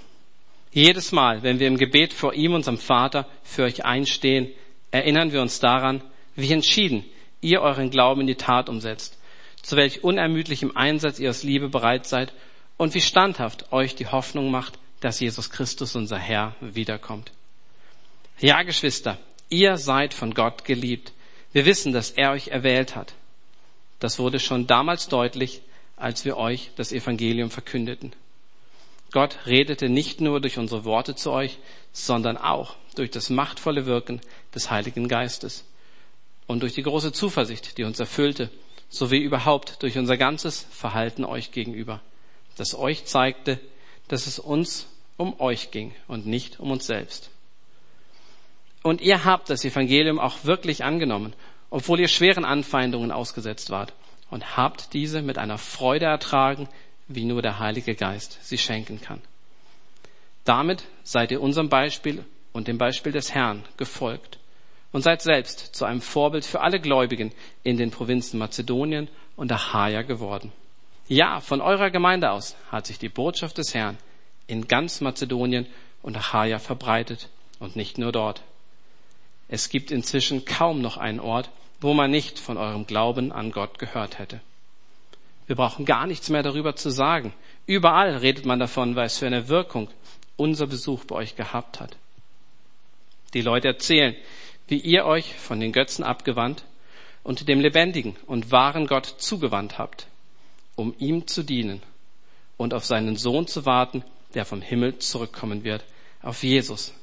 Jedes 0.71 1.11
Mal, 1.11 1.43
wenn 1.43 1.59
wir 1.59 1.67
im 1.67 1.77
Gebet 1.77 2.13
vor 2.13 2.33
ihm, 2.33 2.53
unserem 2.53 2.77
Vater, 2.77 3.27
für 3.43 3.63
euch 3.63 3.83
einstehen, 3.83 4.49
erinnern 4.91 5.33
wir 5.33 5.41
uns 5.41 5.59
daran, 5.59 6.01
wie 6.37 6.53
entschieden 6.53 7.03
ihr 7.41 7.59
euren 7.59 7.89
Glauben 7.89 8.21
in 8.21 8.27
die 8.27 8.35
Tat 8.35 8.69
umsetzt, 8.69 9.20
zu 9.61 9.75
welch 9.75 10.03
unermüdlichem 10.03 10.75
Einsatz 10.75 11.19
ihr 11.19 11.29
aus 11.29 11.43
Liebe 11.43 11.69
bereit 11.69 12.05
seid 12.07 12.33
und 12.77 12.93
wie 12.93 13.01
standhaft 13.01 13.71
euch 13.71 13.95
die 13.95 14.07
Hoffnung 14.07 14.51
macht, 14.51 14.79
dass 15.01 15.19
Jesus 15.19 15.49
Christus, 15.49 15.95
unser 15.95 16.17
Herr, 16.17 16.55
wiederkommt. 16.61 17.31
Ja, 18.39 18.63
Geschwister, 18.63 19.17
ihr 19.49 19.77
seid 19.77 20.13
von 20.13 20.33
Gott 20.33 20.65
geliebt. 20.65 21.13
Wir 21.53 21.65
wissen, 21.65 21.93
dass 21.93 22.11
er 22.11 22.31
euch 22.31 22.47
erwählt 22.49 22.95
hat. 22.95 23.13
Das 23.99 24.17
wurde 24.17 24.39
schon 24.39 24.67
damals 24.67 25.09
deutlich, 25.09 25.61
als 25.95 26.25
wir 26.25 26.37
euch 26.37 26.71
das 26.75 26.91
Evangelium 26.91 27.51
verkündeten. 27.51 28.13
Gott 29.11 29.39
redete 29.45 29.89
nicht 29.89 30.21
nur 30.21 30.39
durch 30.39 30.57
unsere 30.57 30.85
Worte 30.85 31.15
zu 31.15 31.31
euch, 31.31 31.59
sondern 31.91 32.37
auch 32.37 32.75
durch 32.95 33.11
das 33.11 33.29
machtvolle 33.29 33.85
Wirken 33.85 34.21
des 34.55 34.71
Heiligen 34.71 35.07
Geistes 35.07 35.65
und 36.47 36.61
durch 36.63 36.73
die 36.73 36.83
große 36.83 37.11
Zuversicht, 37.11 37.77
die 37.77 37.83
uns 37.83 37.99
erfüllte, 37.99 38.49
sowie 38.91 39.19
überhaupt 39.19 39.81
durch 39.81 39.97
unser 39.97 40.17
ganzes 40.17 40.67
Verhalten 40.69 41.25
euch 41.25 41.51
gegenüber, 41.51 42.01
das 42.57 42.77
euch 42.77 43.05
zeigte, 43.05 43.59
dass 44.09 44.27
es 44.27 44.37
uns 44.37 44.87
um 45.17 45.39
euch 45.39 45.71
ging 45.71 45.95
und 46.07 46.27
nicht 46.27 46.59
um 46.59 46.71
uns 46.71 46.85
selbst. 46.85 47.31
Und 48.83 49.01
ihr 49.01 49.23
habt 49.23 49.49
das 49.49 49.63
Evangelium 49.63 50.19
auch 50.19 50.43
wirklich 50.43 50.83
angenommen, 50.83 51.33
obwohl 51.69 52.01
ihr 52.01 52.09
schweren 52.09 52.43
Anfeindungen 52.43 53.11
ausgesetzt 53.11 53.69
wart 53.69 53.93
und 54.29 54.57
habt 54.57 54.93
diese 54.93 55.21
mit 55.21 55.37
einer 55.37 55.57
Freude 55.57 56.05
ertragen, 56.05 56.67
wie 57.07 57.23
nur 57.23 57.41
der 57.41 57.59
Heilige 57.59 57.95
Geist 57.95 58.39
sie 58.41 58.57
schenken 58.57 58.99
kann. 58.99 59.21
Damit 60.43 60.83
seid 61.03 61.31
ihr 61.31 61.41
unserem 61.41 61.69
Beispiel 61.69 62.25
und 62.51 62.67
dem 62.67 62.77
Beispiel 62.77 63.13
des 63.13 63.33
Herrn 63.33 63.63
gefolgt 63.77 64.40
und 64.91 65.01
seid 65.01 65.21
selbst 65.21 65.75
zu 65.75 65.85
einem 65.85 66.01
Vorbild 66.01 66.45
für 66.45 66.61
alle 66.61 66.79
Gläubigen 66.79 67.31
in 67.63 67.77
den 67.77 67.91
Provinzen 67.91 68.39
Mazedonien 68.39 69.07
und 69.35 69.51
Achaia 69.51 70.01
geworden. 70.01 70.51
Ja, 71.07 71.39
von 71.39 71.61
eurer 71.61 71.89
Gemeinde 71.89 72.31
aus 72.31 72.55
hat 72.71 72.87
sich 72.87 72.99
die 72.99 73.09
Botschaft 73.09 73.57
des 73.57 73.73
Herrn 73.73 73.97
in 74.47 74.67
ganz 74.67 75.01
Mazedonien 75.01 75.67
und 76.01 76.17
Achaia 76.17 76.59
verbreitet 76.59 77.29
und 77.59 77.75
nicht 77.75 77.97
nur 77.97 78.11
dort. 78.11 78.41
Es 79.47 79.69
gibt 79.69 79.91
inzwischen 79.91 80.45
kaum 80.45 80.81
noch 80.81 80.97
einen 80.97 81.19
Ort, 81.19 81.49
wo 81.81 81.93
man 81.93 82.11
nicht 82.11 82.39
von 82.39 82.57
eurem 82.57 82.85
Glauben 82.85 83.31
an 83.31 83.51
Gott 83.51 83.79
gehört 83.79 84.19
hätte. 84.19 84.39
Wir 85.47 85.55
brauchen 85.55 85.85
gar 85.85 86.07
nichts 86.07 86.29
mehr 86.29 86.43
darüber 86.43 86.75
zu 86.75 86.89
sagen. 86.89 87.33
Überall 87.65 88.17
redet 88.17 88.45
man 88.45 88.59
davon, 88.59 88.95
was 88.95 89.17
für 89.17 89.27
eine 89.27 89.49
Wirkung 89.49 89.89
unser 90.37 90.67
Besuch 90.67 91.03
bei 91.05 91.15
euch 91.15 91.35
gehabt 91.35 91.79
hat. 91.79 91.97
Die 93.33 93.41
Leute 93.41 93.67
erzählen, 93.67 94.15
wie 94.71 94.79
ihr 94.79 95.05
euch 95.05 95.35
von 95.35 95.59
den 95.59 95.73
Götzen 95.73 96.05
abgewandt 96.05 96.63
und 97.23 97.49
dem 97.49 97.59
lebendigen 97.59 98.15
und 98.25 98.51
wahren 98.51 98.87
Gott 98.87 99.05
zugewandt 99.17 99.77
habt, 99.77 100.07
um 100.77 100.95
ihm 100.97 101.27
zu 101.27 101.43
dienen 101.43 101.83
und 102.55 102.73
auf 102.73 102.85
seinen 102.85 103.17
Sohn 103.17 103.47
zu 103.47 103.65
warten, 103.65 104.05
der 104.33 104.45
vom 104.45 104.61
Himmel 104.61 104.97
zurückkommen 104.99 105.65
wird, 105.65 105.83
auf 106.21 106.41
Jesus, 106.41 106.93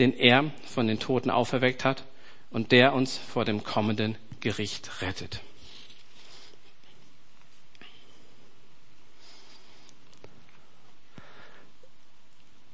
den 0.00 0.12
er 0.14 0.50
von 0.64 0.88
den 0.88 0.98
Toten 0.98 1.30
auferweckt 1.30 1.84
hat 1.84 2.02
und 2.50 2.72
der 2.72 2.92
uns 2.92 3.18
vor 3.18 3.44
dem 3.44 3.62
kommenden 3.62 4.16
Gericht 4.40 5.00
rettet. 5.00 5.40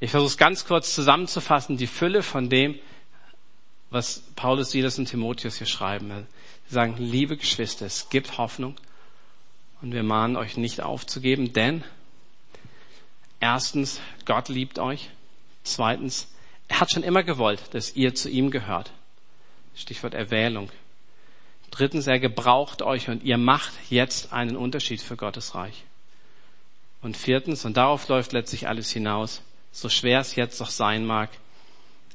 Ich 0.02 0.10
versuche 0.10 0.30
es 0.30 0.38
ganz 0.38 0.64
kurz 0.64 0.94
zusammenzufassen, 0.94 1.76
die 1.76 1.86
Fülle 1.86 2.22
von 2.22 2.48
dem, 2.48 2.78
was 3.90 4.22
Paulus, 4.36 4.70
Silas 4.70 4.98
und 4.98 5.06
Timotheus 5.06 5.58
hier 5.58 5.66
schreiben. 5.66 6.26
Sie 6.68 6.74
sagen, 6.74 6.94
liebe 6.98 7.36
Geschwister, 7.36 7.86
es 7.86 8.08
gibt 8.08 8.38
Hoffnung 8.38 8.76
und 9.82 9.92
wir 9.92 10.02
mahnen 10.02 10.36
euch 10.36 10.56
nicht 10.56 10.80
aufzugeben, 10.80 11.52
denn 11.52 11.84
erstens, 13.40 14.00
Gott 14.24 14.48
liebt 14.48 14.78
euch. 14.78 15.10
Zweitens, 15.64 16.28
er 16.68 16.80
hat 16.80 16.92
schon 16.92 17.02
immer 17.02 17.24
gewollt, 17.24 17.62
dass 17.72 17.96
ihr 17.96 18.14
zu 18.14 18.30
ihm 18.30 18.50
gehört. 18.50 18.92
Stichwort 19.74 20.14
Erwählung. 20.14 20.70
Drittens, 21.70 22.06
er 22.06 22.18
gebraucht 22.18 22.82
euch 22.82 23.08
und 23.08 23.22
ihr 23.22 23.38
macht 23.38 23.72
jetzt 23.90 24.32
einen 24.32 24.56
Unterschied 24.56 25.00
für 25.00 25.16
Gottes 25.16 25.54
Reich. 25.54 25.84
Und 27.02 27.16
viertens, 27.16 27.64
und 27.64 27.76
darauf 27.76 28.08
läuft 28.08 28.32
letztlich 28.32 28.68
alles 28.68 28.90
hinaus, 28.90 29.42
so 29.72 29.88
schwer 29.88 30.20
es 30.20 30.36
jetzt 30.36 30.60
doch 30.60 30.68
sein 30.68 31.06
mag, 31.06 31.30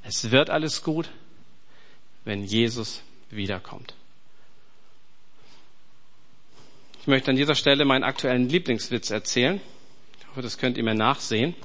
es 0.03 0.29
wird 0.29 0.49
alles 0.49 0.83
gut, 0.83 1.09
wenn 2.25 2.43
Jesus 2.43 3.01
wiederkommt. 3.29 3.93
Ich 7.01 7.07
möchte 7.07 7.29
an 7.29 7.37
dieser 7.37 7.53
Stelle 7.53 7.85
meinen 7.85 8.03
aktuellen 8.03 8.49
Lieblingswitz 8.49 9.11
erzählen. 9.11 9.61
Ich 10.19 10.27
hoffe, 10.27 10.41
das 10.41 10.57
könnt 10.57 10.75
ihr 10.77 10.83
mir 10.83 10.95
nachsehen. 10.95 11.55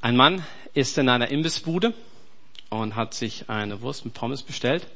Ein 0.00 0.16
Mann 0.16 0.44
ist 0.72 0.98
in 0.98 1.08
einer 1.08 1.30
Imbissbude 1.30 1.94
und 2.70 2.94
hat 2.94 3.14
sich 3.14 3.48
eine 3.48 3.80
Wurst 3.80 4.04
mit 4.04 4.14
Pommes 4.14 4.42
bestellt. 4.42 4.86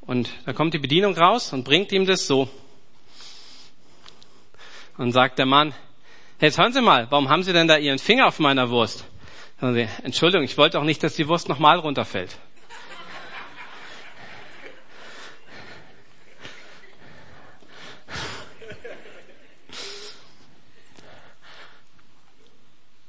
Und 0.00 0.30
da 0.46 0.54
kommt 0.54 0.72
die 0.72 0.78
Bedienung 0.78 1.14
raus 1.14 1.52
und 1.52 1.64
bringt 1.64 1.92
ihm 1.92 2.06
das 2.06 2.26
so. 2.26 2.48
Und 4.96 5.12
sagt 5.12 5.38
der 5.38 5.46
Mann, 5.46 5.74
jetzt 6.40 6.56
hören 6.58 6.72
Sie 6.72 6.80
mal, 6.80 7.06
warum 7.10 7.28
haben 7.28 7.42
Sie 7.42 7.52
denn 7.52 7.68
da 7.68 7.76
Ihren 7.76 7.98
Finger 7.98 8.28
auf 8.28 8.38
meiner 8.38 8.70
Wurst? 8.70 9.04
Sie, 9.60 9.88
Entschuldigung, 10.04 10.44
ich 10.44 10.56
wollte 10.56 10.78
auch 10.78 10.84
nicht, 10.84 11.02
dass 11.02 11.16
die 11.16 11.26
Wurst 11.26 11.48
nochmal 11.48 11.80
runterfällt. 11.80 12.36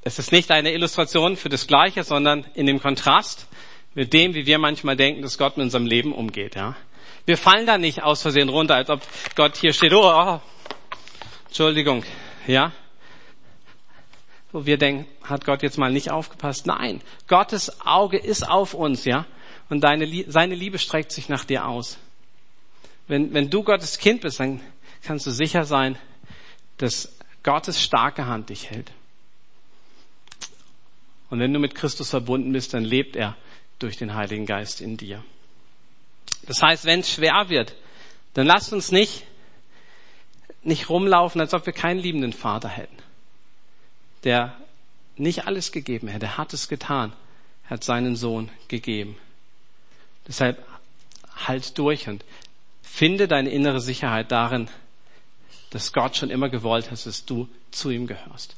Es 0.02 0.18
ist 0.18 0.32
nicht 0.32 0.50
eine 0.50 0.74
Illustration 0.74 1.38
für 1.38 1.50
das 1.50 1.68
Gleiche, 1.68 2.04
sondern 2.04 2.44
in 2.56 2.66
dem 2.66 2.82
Kontrast 2.82 3.48
mit 3.94 4.12
dem, 4.14 4.34
wie 4.34 4.48
wir 4.48 4.58
manchmal 4.58 4.96
denken, 4.96 5.22
dass 5.22 5.38
Gott 5.38 5.56
mit 5.56 5.66
unserem 5.66 5.86
Leben 5.86 6.14
umgeht. 6.14 6.56
Ja? 6.56 6.76
Wir 7.28 7.38
fallen 7.38 7.68
da 7.68 7.78
nicht 7.78 8.02
aus 8.02 8.24
Versehen 8.24 8.50
runter, 8.50 8.74
als 8.74 8.90
ob 8.90 9.02
Gott 9.36 9.56
hier 9.56 9.72
steht, 9.72 9.94
oh, 9.94 10.02
oh 10.04 10.42
Entschuldigung, 11.46 12.04
ja? 12.48 12.72
Wo 14.52 14.66
wir 14.66 14.78
denken, 14.78 15.06
hat 15.24 15.46
Gott 15.46 15.62
jetzt 15.62 15.78
mal 15.78 15.92
nicht 15.92 16.12
aufgepasst? 16.12 16.66
Nein, 16.66 17.02
Gottes 17.28 17.82
Auge 17.82 18.18
ist 18.18 18.48
auf 18.48 18.74
uns, 18.74 19.06
ja? 19.06 19.26
Und 19.70 19.82
deine, 19.82 20.26
seine 20.28 20.56
Liebe 20.56 20.80
streckt 20.80 21.12
sich 21.12 21.30
nach 21.30 21.46
dir 21.46 21.68
aus. 21.68 21.98
Wenn, 23.08 23.34
wenn 23.34 23.50
du 23.50 23.64
Gottes 23.64 24.00
Kind 24.00 24.22
bist, 24.22 24.40
dann 24.40 24.62
kannst 25.04 25.28
du 25.28 25.32
sicher 25.32 25.66
sein, 25.66 25.98
dass 26.78 27.16
Gottes 27.44 27.82
starke 27.82 28.26
Hand 28.26 28.50
dich 28.50 28.70
hält. 28.70 28.92
Und 31.30 31.40
wenn 31.40 31.54
du 31.54 31.60
mit 31.60 31.76
Christus 31.76 32.10
verbunden 32.10 32.52
bist, 32.52 32.74
dann 32.74 32.84
lebt 32.84 33.16
er 33.16 33.36
durch 33.78 33.98
den 33.98 34.16
Heiligen 34.16 34.48
Geist 34.48 34.82
in 34.82 34.98
dir. 34.98 35.24
Das 36.48 36.64
heißt, 36.64 36.86
wenn 36.86 37.02
es 37.02 37.12
schwer 37.12 37.50
wird, 37.50 37.76
dann 38.34 38.48
lasst 38.48 38.74
uns 38.74 38.92
nicht, 38.92 39.26
nicht 40.64 40.90
rumlaufen, 40.90 41.40
als 41.40 41.54
ob 41.54 41.68
wir 41.68 41.74
keinen 41.74 42.00
liebenden 42.00 42.34
Vater 42.34 42.70
hätten 42.70 42.98
der 44.24 44.56
nicht 45.16 45.46
alles 45.46 45.72
gegeben 45.72 46.08
hätte. 46.08 46.28
Er 46.28 46.38
hat 46.38 46.54
es 46.54 46.68
getan. 46.68 47.14
Hat 47.66 47.84
seinen 47.84 48.16
Sohn 48.16 48.50
gegeben. 48.68 49.16
Deshalb 50.28 50.66
halt 51.36 51.78
durch 51.78 52.08
und 52.08 52.24
finde 52.82 53.28
deine 53.28 53.50
innere 53.50 53.82
Sicherheit 53.82 54.32
darin, 54.32 54.70
dass 55.70 55.94
Gott 55.94 56.18
schon 56.18 56.32
immer 56.32 56.50
gewollt 56.50 56.90
hat, 56.90 57.06
dass 57.06 57.26
du 57.26 57.48
zu 57.72 57.92
ihm 57.92 58.08
gehörst. 58.08 58.56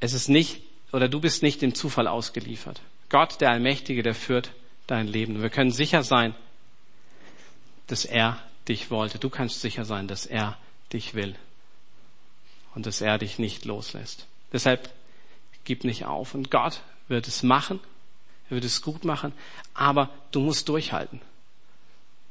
Es 0.00 0.12
ist 0.12 0.28
nicht, 0.28 0.62
oder 0.92 1.08
du 1.08 1.20
bist 1.20 1.42
nicht 1.42 1.62
dem 1.62 1.74
Zufall 1.74 2.08
ausgeliefert. 2.08 2.80
Gott, 3.08 3.40
der 3.40 3.50
Allmächtige, 3.50 4.02
der 4.02 4.14
führt 4.14 4.50
dein 4.86 5.06
Leben. 5.06 5.40
wir 5.40 5.50
können 5.50 5.70
sicher 5.70 6.02
sein, 6.02 6.34
dass 7.86 8.04
er 8.04 8.42
dich 8.68 8.90
wollte. 8.90 9.18
Du 9.18 9.30
kannst 9.30 9.60
sicher 9.60 9.84
sein, 9.84 10.08
dass 10.08 10.26
er 10.26 10.58
dich 10.92 11.14
will 11.14 11.36
und 12.74 12.86
dass 12.86 13.00
er 13.00 13.18
dich 13.18 13.38
nicht 13.38 13.64
loslässt. 13.64 14.26
Deshalb 14.52 14.90
gib 15.64 15.84
nicht 15.84 16.04
auf. 16.04 16.34
Und 16.34 16.50
Gott 16.50 16.80
wird 17.08 17.26
es 17.26 17.42
machen. 17.42 17.80
Er 18.48 18.56
wird 18.56 18.64
es 18.64 18.82
gut 18.82 19.04
machen. 19.04 19.32
Aber 19.72 20.10
du 20.30 20.40
musst 20.40 20.68
durchhalten. 20.68 21.20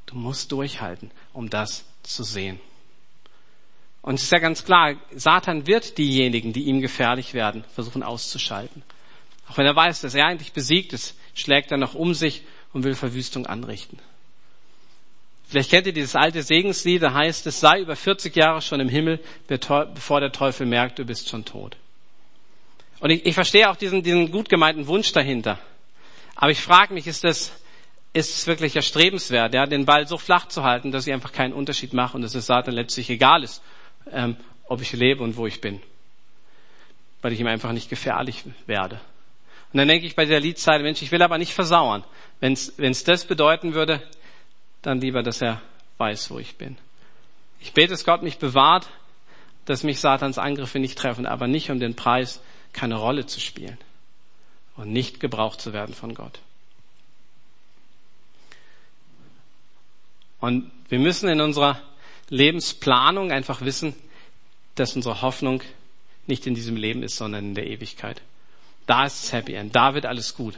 Du 0.06 0.16
musst 0.16 0.52
durchhalten, 0.52 1.12
um 1.34 1.50
das 1.50 1.86
zu 2.04 2.24
sehen. 2.24 2.60
Und 4.02 4.16
es 4.16 4.24
ist 4.24 4.32
ja 4.32 4.40
ganz 4.40 4.66
klar, 4.66 4.96
Satan 5.16 5.66
wird 5.66 5.98
diejenigen, 5.98 6.52
die 6.52 6.64
ihm 6.64 6.82
gefährlich 6.82 7.34
werden, 7.34 7.64
versuchen 7.74 8.04
auszuschalten. 8.04 8.84
Auch 9.48 9.58
wenn 9.58 9.66
er 9.66 9.76
weiß, 9.76 10.02
dass 10.02 10.14
er 10.14 10.26
eigentlich 10.26 10.52
besiegt 10.52 10.92
ist, 10.92 11.18
schlägt 11.34 11.72
er 11.72 11.78
noch 11.78 11.96
um 11.96 12.14
sich 12.14 12.44
und 12.74 12.84
will 12.84 12.96
Verwüstung 12.96 13.48
anrichten. 13.48 14.00
Vielleicht 15.54 15.70
kennt 15.70 15.86
ihr 15.86 15.94
dieses 15.94 16.16
alte 16.16 16.42
Segenslied, 16.42 17.04
da 17.04 17.14
heißt 17.14 17.46
es, 17.46 17.60
sei 17.60 17.82
über 17.82 17.96
40 17.96 18.36
Jahre 18.36 18.60
schon 18.60 18.80
im 18.80 18.90
Himmel, 18.90 19.20
bevor 19.46 20.20
der 20.20 20.32
Teufel 20.32 20.66
merkt, 20.66 20.98
du 20.98 21.06
bist 21.06 21.30
schon 21.30 21.46
tot. 21.46 21.78
Und 23.00 23.12
ich, 23.12 23.24
ich 23.24 23.36
verstehe 23.36 23.70
auch 23.70 23.76
diesen, 23.76 24.02
diesen 24.02 24.32
gut 24.32 24.50
gemeinten 24.50 24.88
Wunsch 24.88 25.12
dahinter. 25.12 25.60
Aber 26.36 26.50
ich 26.50 26.60
frage 26.60 26.96
mich, 26.96 27.06
ist 27.06 27.24
das, 27.24 27.54
ist 28.14 28.36
es 28.36 28.48
wirklich 28.48 28.76
erstrebenswert, 28.76 29.54
ja, 29.54 29.68
den 29.68 29.86
Ball 29.86 30.08
so 30.08 30.18
flach 30.18 30.48
zu 30.48 30.64
halten, 30.64 30.92
dass 30.92 31.06
ich 31.06 31.14
einfach 31.14 31.32
keinen 31.32 31.54
Unterschied 31.54 31.94
mache 31.94 32.16
und 32.18 32.24
dass 32.24 32.34
es 32.34 32.48
Satan 32.48 32.74
letztlich 32.74 33.12
egal 33.12 33.44
ist, 33.44 33.62
ähm, 34.12 34.38
ob 34.64 34.82
ich 34.82 34.92
lebe 34.94 35.22
und 35.22 35.38
wo 35.38 35.46
ich 35.46 35.62
bin. 35.62 35.84
Weil 37.22 37.32
ich 37.32 37.40
ihm 37.40 37.46
einfach 37.46 37.74
nicht 37.74 37.92
gefährlich 37.92 38.44
werde. 38.66 39.00
Und 39.72 39.78
dann 39.78 39.88
denke 39.88 40.08
ich 40.08 40.16
bei 40.16 40.26
der 40.26 40.40
Liedzeile, 40.40 40.82
Mensch, 40.82 41.04
ich 41.04 41.12
will 41.12 41.22
aber 41.22 41.38
nicht 41.38 41.54
versauern. 41.54 42.04
Wenn 42.40 42.54
es 42.54 43.04
das 43.04 43.26
bedeuten 43.26 43.76
würde, 43.76 44.02
dann 44.84 45.02
lieber, 45.02 45.24
dass 45.24 45.42
er 45.42 45.62
weiß, 45.98 46.30
wo 46.30 46.40
ich 46.40 46.56
bin. 46.56 46.78
Ich 47.60 47.74
bete, 47.74 47.90
dass 47.90 48.06
Gott 48.06 48.22
mich 48.22 48.38
bewahrt, 48.38 48.90
dass 49.66 49.84
mich 49.84 50.00
Satans 50.00 50.38
Angriffe 50.38 50.80
nicht 50.80 50.98
treffen, 50.98 51.26
aber 51.26 51.48
nicht 51.48 51.72
um 51.72 51.80
den 51.80 51.96
Preis 51.96 52.42
keine 52.74 52.96
Rolle 52.96 53.26
zu 53.26 53.40
spielen 53.40 53.78
und 54.76 54.92
nicht 54.92 55.20
gebraucht 55.20 55.62
zu 55.62 55.74
werden 55.74 55.96
von 55.96 56.14
Gott. 56.14 56.40
Und 60.40 60.70
wir 60.90 61.00
müssen 61.00 61.30
in 61.30 61.40
unserer 61.40 61.82
Lebensplanung 62.30 63.32
einfach 63.32 63.62
wissen, 63.62 63.96
dass 64.76 64.96
unsere 64.96 65.22
Hoffnung 65.22 65.62
nicht 66.28 66.48
in 66.48 66.56
diesem 66.56 66.76
Leben 66.76 67.04
ist, 67.04 67.16
sondern 67.16 67.46
in 67.46 67.56
der 67.56 67.68
Ewigkeit. 67.68 68.22
Da 68.86 69.06
ist 69.06 69.24
es 69.24 69.32
Happy 69.32 69.54
End. 69.54 69.76
Da 69.76 69.94
wird 69.94 70.06
alles 70.06 70.36
gut, 70.36 70.58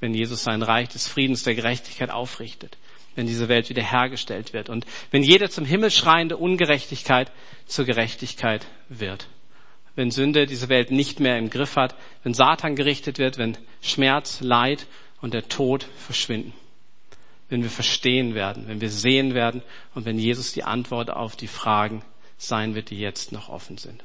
wenn 0.00 0.14
Jesus 0.14 0.44
sein 0.44 0.62
Reich 0.62 0.88
des 0.88 1.06
Friedens, 1.08 1.42
der 1.42 1.54
Gerechtigkeit 1.54 2.10
aufrichtet. 2.10 2.78
Wenn 3.16 3.26
diese 3.26 3.48
Welt 3.48 3.68
wiederhergestellt 3.68 4.52
wird 4.52 4.68
und 4.68 4.86
wenn 5.10 5.22
jede 5.22 5.50
zum 5.50 5.64
Himmel 5.64 5.90
schreiende 5.90 6.36
Ungerechtigkeit 6.36 7.32
zur 7.66 7.84
Gerechtigkeit 7.84 8.66
wird. 8.88 9.26
Wenn 9.96 10.10
Sünde 10.10 10.46
diese 10.46 10.68
Welt 10.68 10.90
nicht 10.90 11.18
mehr 11.18 11.38
im 11.38 11.50
Griff 11.50 11.76
hat, 11.76 11.96
wenn 12.22 12.34
Satan 12.34 12.76
gerichtet 12.76 13.18
wird, 13.18 13.38
wenn 13.38 13.56
Schmerz, 13.80 14.40
Leid 14.40 14.86
und 15.22 15.32
der 15.32 15.48
Tod 15.48 15.88
verschwinden. 15.96 16.52
Wenn 17.48 17.62
wir 17.62 17.70
verstehen 17.70 18.34
werden, 18.34 18.68
wenn 18.68 18.80
wir 18.80 18.90
sehen 18.90 19.34
werden 19.34 19.62
und 19.94 20.04
wenn 20.04 20.18
Jesus 20.18 20.52
die 20.52 20.64
Antwort 20.64 21.10
auf 21.10 21.34
die 21.36 21.46
Fragen 21.46 22.02
sein 22.36 22.74
wird, 22.74 22.90
die 22.90 22.98
jetzt 22.98 23.32
noch 23.32 23.48
offen 23.48 23.78
sind. 23.78 24.04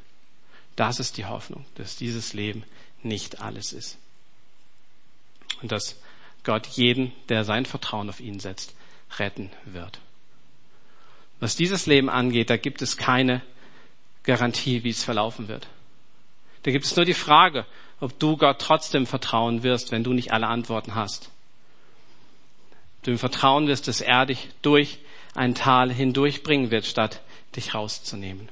Das 0.78 1.00
ist 1.00 1.18
die 1.18 1.26
Hoffnung, 1.26 1.66
dass 1.76 1.98
dieses 1.98 2.34
Leben 2.34 2.64
nicht 3.04 3.42
alles 3.42 3.74
ist. 3.74 3.98
Und 5.62 5.72
dass 5.72 6.00
Gott 6.44 6.68
jeden, 6.68 7.12
der 7.28 7.44
sein 7.44 7.66
Vertrauen 7.66 8.10
auf 8.10 8.22
ihn 8.22 8.40
setzt, 8.40 8.74
retten 9.20 9.50
wird. 9.66 10.00
Was 11.40 11.56
dieses 11.56 11.86
Leben 11.86 12.10
angeht, 12.10 12.50
da 12.50 12.58
gibt 12.58 12.82
es 12.82 12.98
keine 12.98 13.42
Garantie, 14.24 14.84
wie 14.84 14.90
es 14.90 15.04
verlaufen 15.04 15.48
wird. 15.48 15.68
Da 16.64 16.72
gibt 16.72 16.86
es 16.86 16.96
nur 16.96 17.06
die 17.06 17.16
Frage, 17.16 17.66
ob 18.00 18.18
du 18.20 18.38
Gott 18.38 18.60
trotzdem 18.60 19.08
vertrauen 19.08 19.64
wirst, 19.64 19.92
wenn 19.92 20.04
du 20.04 20.14
nicht 20.14 20.32
alle 20.32 20.48
Antworten 20.48 20.96
hast. 20.96 21.30
Du 23.04 23.12
ihm 23.12 23.18
vertrauen 23.18 23.68
wirst, 23.68 23.88
dass 23.88 24.02
er 24.02 24.28
dich 24.28 24.50
durch 24.62 25.00
ein 25.34 25.56
Tal 25.56 25.92
hindurchbringen 25.92 26.70
wird, 26.70 26.86
statt 26.86 27.22
dich 27.56 27.74
rauszunehmen. 27.74 28.50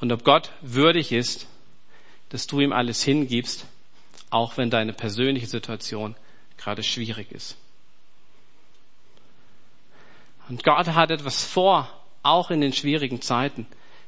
Und 0.00 0.12
ob 0.12 0.24
Gott 0.24 0.52
würdig 0.60 1.12
ist, 1.12 1.46
dass 2.28 2.46
du 2.46 2.60
ihm 2.60 2.72
alles 2.72 3.02
hingibst, 3.02 3.66
auch 4.30 4.56
wenn 4.56 4.70
deine 4.70 4.92
persönliche 4.92 5.46
Situation 5.46 6.14
gerade 6.56 6.82
schwierig 6.82 7.32
ist. 7.32 7.56
Und 10.48 10.62
Gott 10.62 10.88
hat 10.88 11.10
etwas 11.10 11.44
vor, 11.44 11.88
auch 12.22 12.50
in 12.50 12.60
den 12.60 12.72
schwierigen 12.72 13.20
Zeiten. 13.22 13.66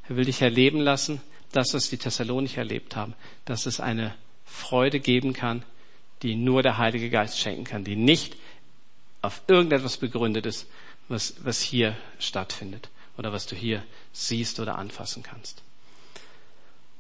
Er 0.09 0.17
will 0.17 0.25
dich 0.25 0.43
erleben 0.43 0.81
lassen, 0.81 1.21
das, 1.53 1.75
was 1.75 1.89
die 1.89 1.97
Thessalonicher 1.97 2.59
erlebt 2.59 2.97
haben, 2.97 3.15
dass 3.45 3.67
es 3.67 3.81
eine 3.81 4.15
Freude 4.45 5.01
geben 5.01 5.33
kann, 5.33 5.65
die 6.23 6.35
nur 6.35 6.63
der 6.63 6.79
Heilige 6.79 7.11
Geist 7.11 7.39
schenken 7.39 7.65
kann, 7.65 7.85
die 7.85 7.97
nicht 7.97 8.37
auf 9.23 9.43
irgendetwas 9.49 9.97
begründet 9.97 10.47
ist, 10.47 10.67
was, 11.09 11.35
was 11.45 11.61
hier 11.61 11.97
stattfindet 12.19 12.89
oder 13.17 13.33
was 13.33 13.47
du 13.47 13.57
hier 13.57 13.83
siehst 14.13 14.61
oder 14.61 14.77
anfassen 14.77 15.23
kannst. 15.23 15.63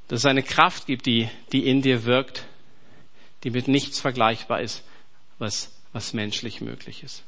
Dass 0.08 0.20
es 0.20 0.26
eine 0.26 0.42
Kraft 0.42 0.86
gibt, 0.86 1.06
die, 1.06 1.28
die 1.52 1.66
in 1.66 1.82
dir 1.82 2.04
wirkt, 2.04 2.44
die 3.44 3.50
mit 3.50 3.68
nichts 3.68 4.00
vergleichbar 4.00 4.60
ist, 4.60 4.82
was, 5.38 5.70
was 5.92 6.12
menschlich 6.12 6.60
möglich 6.60 7.02
ist. 7.02 7.22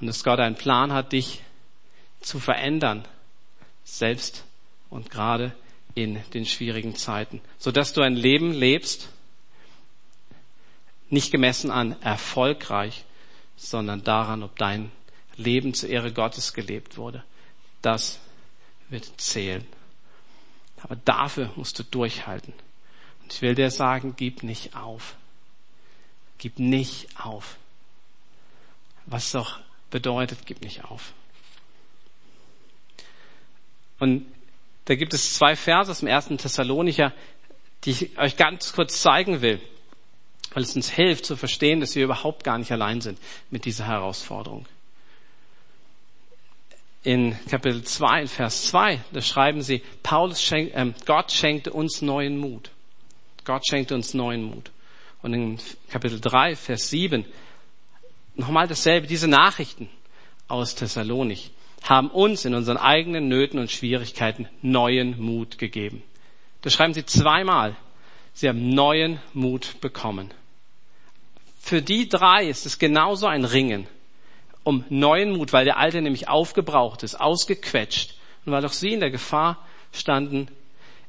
Und 0.00 0.06
dass 0.06 0.24
Gott 0.24 0.40
einen 0.40 0.56
Plan 0.56 0.92
hat, 0.92 1.12
dich 1.12 1.42
zu 2.20 2.38
verändern, 2.38 3.04
selbst 3.84 4.44
und 4.90 5.10
gerade 5.10 5.54
in 5.94 6.22
den 6.34 6.44
schwierigen 6.44 6.96
Zeiten, 6.96 7.40
so 7.58 7.72
dass 7.72 7.92
du 7.92 8.02
ein 8.02 8.14
Leben 8.14 8.52
lebst, 8.52 9.08
nicht 11.08 11.30
gemessen 11.30 11.70
an 11.70 12.00
erfolgreich, 12.02 13.04
sondern 13.56 14.04
daran, 14.04 14.42
ob 14.42 14.56
dein 14.58 14.90
Leben 15.36 15.72
zur 15.72 15.88
Ehre 15.88 16.12
Gottes 16.12 16.52
gelebt 16.52 16.96
wurde. 16.96 17.24
Das 17.80 18.18
wird 18.88 19.20
zählen. 19.20 19.66
Aber 20.82 20.96
dafür 20.96 21.50
musst 21.56 21.78
du 21.78 21.84
durchhalten. 21.84 22.52
Und 23.22 23.32
ich 23.32 23.42
will 23.42 23.54
dir 23.54 23.70
sagen, 23.70 24.14
gib 24.16 24.42
nicht 24.42 24.76
auf. 24.76 25.16
Gib 26.38 26.58
nicht 26.58 27.08
auf. 27.18 27.56
Was 29.06 29.32
doch 29.32 29.60
bedeutet, 29.96 30.40
gib 30.44 30.60
nicht 30.60 30.84
auf. 30.84 31.14
Und 33.98 34.26
da 34.84 34.94
gibt 34.94 35.14
es 35.14 35.34
zwei 35.34 35.56
Verse 35.56 35.90
aus 35.90 36.00
dem 36.00 36.08
ersten 36.08 36.36
Thessalonicher, 36.36 37.14
die 37.84 37.92
ich 37.92 38.18
euch 38.18 38.36
ganz 38.36 38.74
kurz 38.74 39.00
zeigen 39.00 39.40
will, 39.40 39.58
weil 40.52 40.62
es 40.62 40.76
uns 40.76 40.90
hilft 40.90 41.24
zu 41.24 41.34
verstehen, 41.34 41.80
dass 41.80 41.94
wir 41.94 42.04
überhaupt 42.04 42.44
gar 42.44 42.58
nicht 42.58 42.70
allein 42.70 43.00
sind 43.00 43.18
mit 43.50 43.64
dieser 43.64 43.86
Herausforderung. 43.86 44.66
In 47.02 47.38
Kapitel 47.48 47.82
2, 47.82 48.22
in 48.22 48.28
Vers 48.28 48.66
2, 48.66 49.00
da 49.12 49.22
schreiben 49.22 49.62
sie, 49.62 49.82
Paulus 50.02 50.42
schenkt, 50.42 50.74
äh, 50.74 50.92
Gott 51.06 51.32
schenkte 51.32 51.72
uns 51.72 52.02
neuen 52.02 52.36
Mut. 52.36 52.70
Gott 53.44 53.66
schenkte 53.66 53.94
uns 53.94 54.12
neuen 54.12 54.42
Mut. 54.42 54.72
Und 55.22 55.32
in 55.32 55.58
Kapitel 55.88 56.20
3, 56.20 56.54
Vers 56.54 56.90
7, 56.90 57.24
nochmal 58.36 58.68
dasselbe, 58.68 59.06
diese 59.06 59.28
Nachrichten 59.28 59.88
aus 60.48 60.74
Thessalonich 60.74 61.50
haben 61.82 62.10
uns 62.10 62.44
in 62.44 62.54
unseren 62.54 62.76
eigenen 62.76 63.28
Nöten 63.28 63.58
und 63.58 63.70
Schwierigkeiten 63.70 64.48
neuen 64.62 65.20
Mut 65.20 65.58
gegeben. 65.58 66.02
Das 66.62 66.74
schreiben 66.74 66.94
sie 66.94 67.04
zweimal. 67.04 67.76
Sie 68.32 68.48
haben 68.48 68.70
neuen 68.70 69.20
Mut 69.32 69.80
bekommen. 69.80 70.32
Für 71.60 71.82
die 71.82 72.08
drei 72.08 72.46
ist 72.46 72.66
es 72.66 72.78
genauso 72.78 73.26
ein 73.26 73.44
Ringen 73.44 73.86
um 74.66 74.84
neuen 74.88 75.30
Mut, 75.36 75.52
weil 75.52 75.64
der 75.64 75.78
alte 75.78 76.02
nämlich 76.02 76.28
aufgebraucht 76.28 77.04
ist, 77.04 77.14
ausgequetscht 77.14 78.16
und 78.44 78.52
weil 78.52 78.66
auch 78.66 78.72
sie 78.72 78.92
in 78.92 79.00
der 79.00 79.12
Gefahr 79.12 79.64
standen, 79.92 80.48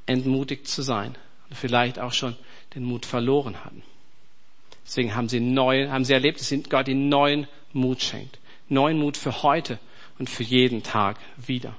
entmutigt 0.05 0.67
zu 0.67 0.83
sein 0.83 1.15
und 1.49 1.55
vielleicht 1.55 1.97
auch 1.97 2.13
schon 2.13 2.35
den 2.75 2.83
Mut 2.83 3.07
verloren 3.07 3.65
hatten. 3.65 3.81
Deswegen 4.87 5.15
haben 5.15 5.27
sie 5.27 5.41
neu, 5.41 5.89
haben 5.89 6.05
sie 6.05 6.13
erlebt, 6.13 6.39
dass 6.39 6.53
Gott 6.69 6.87
ihnen 6.87 7.09
neuen 7.09 7.47
Mut 7.73 8.01
schenkt. 8.01 8.39
Neuen 8.69 8.97
Mut 8.97 9.17
für 9.17 9.43
heute 9.43 9.79
und 10.17 10.29
für 10.29 10.43
jeden 10.43 10.81
Tag 10.81 11.17
wieder. 11.35 11.75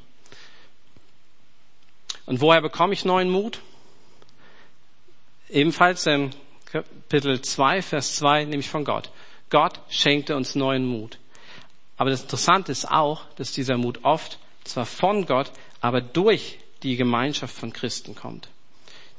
Und 2.26 2.42
woher 2.42 2.60
bekomme 2.60 2.92
ich 2.92 3.06
neuen 3.06 3.30
Mut? 3.30 3.60
Ebenfalls 5.48 6.06
im 6.06 6.30
Kapitel 6.66 7.40
2, 7.40 7.80
Vers 7.80 8.16
2, 8.16 8.44
nämlich 8.44 8.68
von 8.68 8.84
Gott. 8.84 9.10
Gott 9.48 9.80
schenkte 9.88 10.36
uns 10.36 10.54
neuen 10.54 10.84
Mut. 10.84 11.18
Aber 11.96 12.10
das 12.10 12.22
Interessante 12.22 12.70
ist 12.70 12.90
auch, 12.90 13.24
dass 13.36 13.52
dieser 13.52 13.78
Mut 13.78 14.00
oft 14.04 14.38
zwar 14.64 14.84
von 14.84 15.24
Gott, 15.24 15.50
aber 15.80 16.02
durch 16.02 16.58
die 16.82 16.96
Gemeinschaft 16.96 17.56
von 17.56 17.72
Christen 17.72 18.14
kommt. 18.14 18.50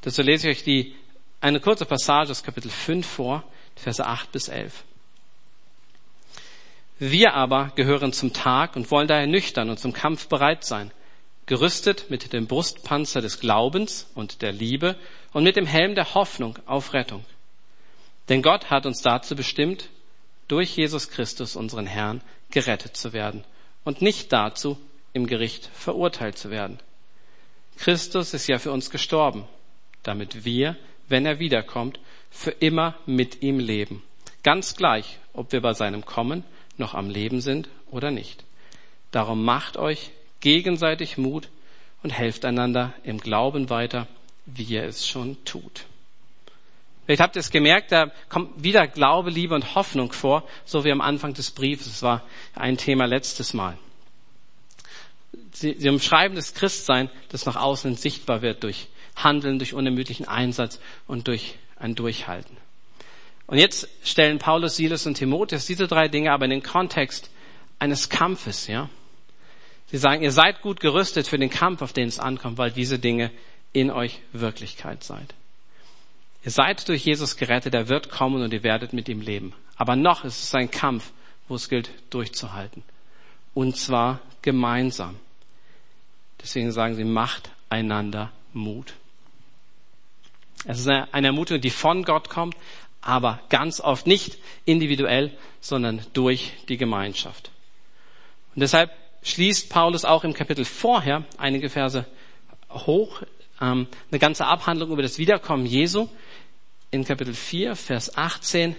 Dazu 0.02 0.21
lese 0.21 0.49
ich 0.49 0.60
euch 0.60 0.63
die, 0.63 0.95
eine 1.41 1.60
kurze 1.60 1.86
Passage 1.86 2.30
aus 2.30 2.43
Kapitel 2.43 2.69
5 2.69 3.06
vor, 3.06 3.43
Verse 3.82 4.06
8 4.06 4.32
bis 4.32 4.50
11. 4.50 4.84
Wir 7.00 7.34
aber 7.34 7.72
gehören 7.76 8.12
zum 8.12 8.34
Tag 8.34 8.76
und 8.76 8.92
wollen 8.92 9.08
daher 9.08 9.28
nüchtern 9.28 9.70
und 9.70 9.80
zum 9.80 9.94
Kampf 9.94 10.28
bereit 10.28 10.65
sein, 10.65 10.92
gerüstet 11.46 12.10
mit 12.10 12.34
dem 12.34 12.46
Brustpanzer 12.46 13.22
des 13.22 13.39
Glaubens 13.39 14.12
und 14.15 14.42
der 14.42 14.52
Liebe 14.52 14.98
und 15.32 15.44
mit 15.44 15.56
dem 15.56 15.65
Helm 15.65 15.96
der 15.96 16.13
Hoffnung 16.13 16.60
auf 16.65 16.94
Rettung. 16.94 17.24
Denn 18.28 18.42
Gott 18.42 18.70
hat 18.70 18.86
uns 18.86 19.02
dazu 19.02 19.36
bestimmt, 19.36 19.89
durch 20.50 20.76
Jesus 20.76 21.10
Christus, 21.10 21.56
unseren 21.56 21.88
Herrn, 21.88 22.22
gerettet 22.52 22.98
zu 22.98 23.13
werden 23.13 23.46
und 23.86 24.02
nicht 24.02 24.34
dazu, 24.34 24.78
im 25.13 25.26
Gericht 25.26 25.70
verurteilt 25.74 26.38
zu 26.38 26.52
werden. 26.52 26.80
Christus 27.78 28.34
ist 28.34 28.48
ja 28.48 28.60
für 28.60 28.72
uns 28.72 28.89
gestorben, 28.89 29.46
damit 30.04 30.44
wir, 30.44 30.76
wenn 31.08 31.26
er 31.26 31.39
wiederkommt, 31.39 32.00
für 32.30 32.52
immer 32.52 32.96
mit 33.06 33.42
ihm 33.42 33.60
leben. 33.60 34.04
Ganz 34.44 34.76
gleich, 34.76 35.20
ob 35.34 35.52
wir 35.52 35.62
bei 35.62 35.74
seinem 35.74 36.06
Kommen 36.06 36.44
noch 36.78 36.94
am 36.94 37.10
Leben 37.10 37.42
sind 37.42 37.70
oder 37.92 38.12
nicht. 38.12 38.44
Darum 39.12 39.44
macht 39.44 39.78
euch 39.78 40.12
gegenseitig 40.39 41.18
Mut 41.18 41.50
und 42.04 42.12
helft 42.12 42.46
einander 42.46 42.94
im 43.04 43.20
Glauben 43.20 43.70
weiter, 43.70 44.08
wie 44.46 44.63
ihr 44.63 44.84
es 44.84 45.08
schon 45.08 45.44
tut. 45.46 45.86
Vielleicht 47.06 47.22
habt 47.22 47.36
ihr 47.36 47.39
es 47.39 47.50
gemerkt, 47.50 47.92
da 47.92 48.12
kommt 48.30 48.63
wieder 48.63 48.88
Glaube, 48.88 49.32
Liebe 49.32 49.56
und 49.56 49.74
Hoffnung 49.74 50.12
vor, 50.12 50.48
so 50.63 50.84
wie 50.84 50.92
am 50.92 51.02
Anfang 51.02 51.34
des 51.34 51.52
Briefes. 51.52 51.88
Das 51.88 52.04
war 52.04 52.24
ein 52.54 52.78
Thema 52.78 53.06
letztes 53.06 53.54
Mal. 53.56 53.78
Sie, 55.52 55.76
sie 55.78 55.89
umschreiben 55.89 56.36
das 56.36 56.54
Christsein, 56.54 57.10
das 57.30 57.46
nach 57.46 57.56
außen 57.56 57.96
sichtbar 57.96 58.42
wird 58.44 58.63
durch 58.63 58.88
Handeln, 59.15 59.58
durch 59.58 59.74
unermüdlichen 59.74 60.28
Einsatz 60.28 60.80
und 61.08 61.28
durch 61.28 61.56
ein 61.80 61.96
Durchhalten. 61.96 62.58
Und 63.48 63.58
jetzt 63.58 63.88
stellen 64.04 64.38
Paulus, 64.38 64.76
Silas 64.76 65.08
und 65.08 65.15
Timotheus 65.15 65.65
diese 65.65 65.88
drei 65.88 66.08
Dinge 66.08 66.32
aber 66.32 66.46
in 66.46 66.52
den 66.52 66.63
Kontext 66.63 67.32
eines 67.80 68.10
Kampfes, 68.10 68.68
ja. 68.68 68.89
Sie 69.88 69.98
sagen, 69.98 70.22
ihr 70.22 70.32
seid 70.32 70.62
gut 70.62 70.80
gerüstet 70.80 71.28
für 71.28 71.39
den 71.39 71.50
Kampf, 71.50 71.82
auf 71.82 71.94
den 71.94 72.08
es 72.08 72.20
ankommt, 72.20 72.60
weil 72.60 72.70
diese 72.70 73.00
Dinge 73.00 73.32
in 73.74 73.89
euch 73.89 74.22
Wirklichkeit 74.34 75.04
seid. 75.04 75.34
Ihr 76.46 76.52
seid 76.52 76.88
durch 76.88 77.06
Jesus 77.06 77.38
gerettet, 77.38 77.74
er 77.74 77.89
wird 77.89 78.10
kommen 78.10 78.44
und 78.44 78.54
ihr 78.54 78.63
werdet 78.63 78.94
mit 78.94 79.10
ihm 79.10 79.22
leben. 79.22 79.54
Aber 79.76 79.96
noch 79.96 80.24
ist 80.26 80.44
es 80.44 80.54
ein 80.54 80.70
Kampf, 80.70 81.12
wo 81.48 81.56
es 81.56 81.70
gilt, 81.70 81.89
durchzuhalten. 82.12 82.84
Und 83.54 83.78
zwar 83.78 84.20
gemeinsam. 84.42 85.15
Deswegen 86.42 86.72
sagen 86.72 86.96
sie, 86.96 87.04
macht 87.04 87.50
einander 87.70 88.32
Mut. 88.54 88.94
Es 90.65 90.80
ist 90.80 90.88
eine 90.88 91.28
Ermutigung, 91.28 91.62
die 91.62 91.69
von 91.69 92.04
Gott 92.04 92.30
kommt, 92.30 92.56
aber 93.02 93.41
ganz 93.50 93.80
oft 93.80 94.08
nicht 94.08 94.38
individuell, 94.65 95.32
sondern 95.62 96.06
durch 96.13 96.54
die 96.67 96.78
Gemeinschaft. 96.78 97.52
Und 98.56 98.62
deshalb 98.62 98.91
schließt 99.24 99.69
Paulus 99.69 100.06
auch 100.06 100.24
im 100.24 100.34
Kapitel 100.34 100.65
vorher 100.65 101.24
einige 101.38 101.69
Verse 101.69 102.06
hoch 102.72 103.22
ähm, 103.62 103.88
eine 104.12 104.19
ganze 104.19 104.45
Abhandlung 104.45 104.91
über 104.91 105.02
das 105.02 105.17
Wiederkommen 105.17 105.65
Jesu 105.65 106.08
in 106.91 107.06
Kapitel 107.06 107.34
4, 107.34 107.76
Vers 107.76 108.17
18 108.17 108.76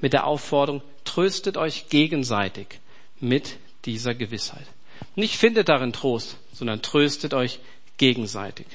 mit 0.00 0.12
der 0.12 0.26
Aufforderung, 0.26 0.82
tröstet 1.04 1.56
euch 1.56 1.88
gegenseitig 1.88 2.80
mit 3.20 3.56
dieser 3.84 4.14
Gewissheit. 4.14 4.66
Nicht 5.14 5.36
findet 5.36 5.68
darin 5.68 5.92
Trost, 5.92 6.38
sondern 6.52 6.82
tröstet 6.82 7.34
euch 7.34 7.60
gegenseitig. 7.96 8.66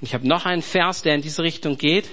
Und 0.00 0.06
ich 0.06 0.14
habe 0.14 0.26
noch 0.26 0.46
einen 0.46 0.62
Vers, 0.62 1.02
der 1.02 1.14
in 1.14 1.22
diese 1.22 1.42
Richtung 1.42 1.76
geht, 1.76 2.08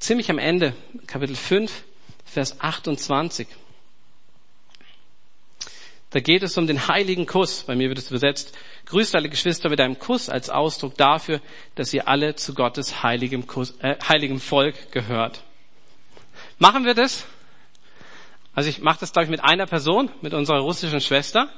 ziemlich 0.00 0.28
am 0.30 0.38
Ende, 0.38 0.74
Kapitel 1.06 1.36
5, 1.36 1.84
Vers 2.24 2.60
28. 2.60 3.46
Da 6.10 6.18
geht 6.18 6.42
es 6.42 6.58
um 6.58 6.66
den 6.66 6.88
heiligen 6.88 7.26
Kuss. 7.26 7.62
Bei 7.62 7.76
mir 7.76 7.88
wird 7.88 7.98
es 7.98 8.10
übersetzt, 8.10 8.56
grüßt 8.86 9.14
alle 9.14 9.28
Geschwister 9.28 9.68
mit 9.68 9.80
einem 9.80 10.00
Kuss 10.00 10.28
als 10.28 10.50
Ausdruck 10.50 10.96
dafür, 10.96 11.40
dass 11.76 11.94
ihr 11.94 12.08
alle 12.08 12.34
zu 12.34 12.54
Gottes 12.54 13.04
heiligem, 13.04 13.46
Kuss, 13.46 13.76
äh, 13.78 13.96
heiligem 14.08 14.40
Volk 14.40 14.90
gehört. 14.90 15.44
Machen 16.58 16.84
wir 16.84 16.94
das? 16.94 17.24
Also 18.52 18.68
ich 18.68 18.80
mache 18.80 18.98
das, 18.98 19.12
glaube 19.12 19.26
ich, 19.26 19.30
mit 19.30 19.44
einer 19.44 19.66
Person, 19.66 20.10
mit 20.22 20.34
unserer 20.34 20.58
russischen 20.58 21.00
Schwester. 21.00 21.48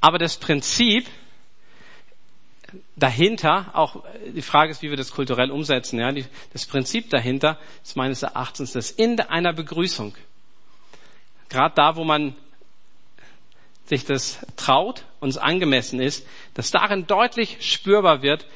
Aber 0.00 0.18
das 0.18 0.36
Prinzip 0.36 1.06
dahinter, 2.96 3.70
auch 3.74 4.04
die 4.34 4.42
Frage 4.42 4.70
ist, 4.70 4.82
wie 4.82 4.90
wir 4.90 4.96
das 4.96 5.12
kulturell 5.12 5.50
umsetzen, 5.50 5.98
ja, 5.98 6.12
das 6.52 6.66
Prinzip 6.66 7.10
dahinter 7.10 7.58
ist 7.82 7.96
meines 7.96 8.22
Erachtens 8.22 8.72
das 8.72 8.90
in 8.90 9.20
einer 9.20 9.52
Begrüßung. 9.52 10.14
Gerade 11.48 11.74
da, 11.74 11.96
wo 11.96 12.04
man 12.04 12.34
sich 13.86 14.04
das 14.04 14.38
traut 14.56 15.04
und 15.20 15.28
es 15.28 15.38
angemessen 15.38 16.00
ist, 16.00 16.26
dass 16.54 16.70
darin 16.70 17.06
deutlich 17.06 17.58
spürbar 17.60 18.22
wird, 18.22 18.46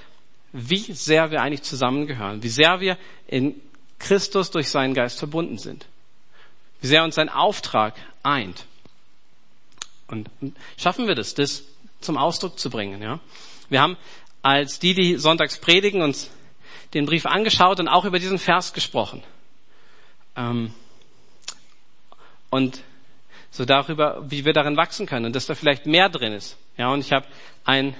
wie 0.53 0.93
sehr 0.93 1.31
wir 1.31 1.43
eigentlich 1.43 1.63
zusammengehören, 1.63 2.43
wie 2.43 2.49
sehr 2.49 2.81
wir 2.81 2.99
in 3.29 3.61
Christus 4.01 4.51
durch 4.51 4.69
seinen 4.69 4.95
Geist 4.95 5.19
verbunden 5.19 5.59
sind, 5.59 5.87
wie 6.81 6.89
sehr 6.89 7.05
uns 7.05 7.15
sein 7.15 7.29
Auftrag 7.29 7.95
eint. 8.25 8.65
Und 10.09 10.29
schaffen 10.77 11.07
wir 11.07 11.15
das, 11.15 11.35
das 11.35 11.63
zum 12.01 12.17
Ausdruck 12.17 12.59
zu 12.59 12.71
bringen, 12.71 13.01
ja? 13.01 13.21
Wir 13.71 13.81
haben 13.81 13.97
als 14.43 14.79
die, 14.79 14.95
die 14.95 15.17
sonntags 15.17 15.59
predigen, 15.59 16.03
uns 16.03 16.31
den 16.93 17.07
Brief 17.07 17.25
angeschaut 17.25 17.81
und 17.81 17.89
auch 17.89 18.05
über 18.05 18.19
diesen 18.19 18.39
Vers 18.39 18.73
gesprochen. 18.73 19.23
Ähm, 20.37 20.75
und 22.51 22.83
so 23.51 23.65
darüber, 23.65 24.23
wie 24.29 24.45
wir 24.45 24.53
darin 24.53 24.77
wachsen 24.77 25.07
können 25.07 25.27
und 25.27 25.37
dass 25.37 25.47
da 25.47 25.55
vielleicht 25.55 25.87
mehr 25.87 26.09
drin 26.09 26.33
ist. 26.33 26.57
Ja, 26.77 26.89
und 26.93 27.01
ich 27.01 27.13
habe 27.13 27.27
einen, 27.65 27.95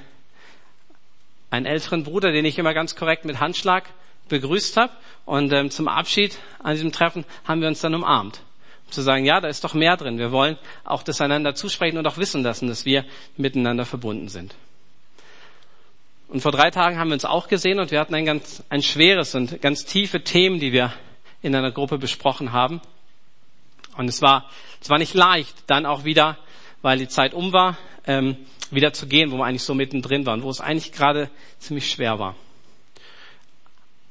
einen 1.51 1.67
älteren 1.67 2.05
Bruder, 2.05 2.33
den 2.33 2.45
ich 2.45 2.59
immer 2.59 2.75
ganz 2.75 2.97
korrekt 2.97 3.25
mit 3.25 3.41
Handschlag 3.41 3.85
begrüßt 4.29 4.77
habe. 4.77 4.93
Und 5.25 5.53
ähm, 5.53 5.71
zum 5.71 5.89
Abschied 5.89 6.39
an 6.61 6.73
diesem 6.73 6.93
Treffen 6.93 7.25
haben 7.45 7.61
wir 7.61 7.69
uns 7.69 7.81
dann 7.81 7.95
umarmt. 7.95 8.43
Um 8.87 8.93
zu 8.93 9.03
sagen, 9.03 9.25
ja, 9.25 9.41
da 9.41 9.49
ist 9.49 9.65
doch 9.65 9.75
mehr 9.75 9.97
drin. 9.97 10.19
Wir 10.19 10.33
wollen 10.33 10.57
auch 10.85 11.03
das 11.03 11.21
einander 11.21 11.55
zusprechen 11.55 11.99
und 11.99 12.07
auch 12.07 12.17
wissen 12.17 12.43
lassen, 12.43 12.69
dass 12.69 12.85
wir 12.85 13.05
miteinander 13.37 13.85
verbunden 13.85 14.29
sind. 14.29 14.55
Und 16.31 16.43
vor 16.43 16.53
drei 16.53 16.71
Tagen 16.71 16.97
haben 16.97 17.09
wir 17.09 17.15
uns 17.15 17.25
auch 17.25 17.49
gesehen 17.49 17.81
und 17.81 17.91
wir 17.91 17.99
hatten 17.99 18.15
ein 18.15 18.25
ganz 18.25 18.63
ein 18.69 18.83
schweres 18.83 19.35
und 19.35 19.61
ganz 19.61 19.85
tiefe 19.85 20.23
Themen, 20.23 20.61
die 20.61 20.73
wir 20.73 20.93
in 21.43 21.57
einer 21.57 21.73
Gruppe 21.73 21.99
besprochen 21.99 22.53
haben. 22.53 22.81
Und 23.97 24.09
es 24.09 24.23
war, 24.23 24.49
es 24.81 24.89
war 24.89 24.99
nicht 24.99 25.15
leicht, 25.15 25.57
dann 25.67 25.87
auch 25.87 26.05
wieder, 26.05 26.39
weil 26.83 26.99
die 26.99 27.09
Zeit 27.09 27.35
um 27.35 27.53
war, 27.53 27.77
ähm, 28.07 28.37
wieder 28.71 28.93
zu 28.93 29.09
gehen, 29.09 29.33
wo 29.33 29.39
wir 29.39 29.45
eigentlich 29.45 29.65
so 29.65 29.75
mittendrin 29.75 30.25
waren, 30.25 30.45
wo 30.45 30.51
es 30.51 30.61
eigentlich 30.61 30.93
gerade 30.93 31.31
ziemlich 31.59 31.91
schwer 31.91 32.21
war. 32.21 32.37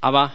Aber 0.02 0.34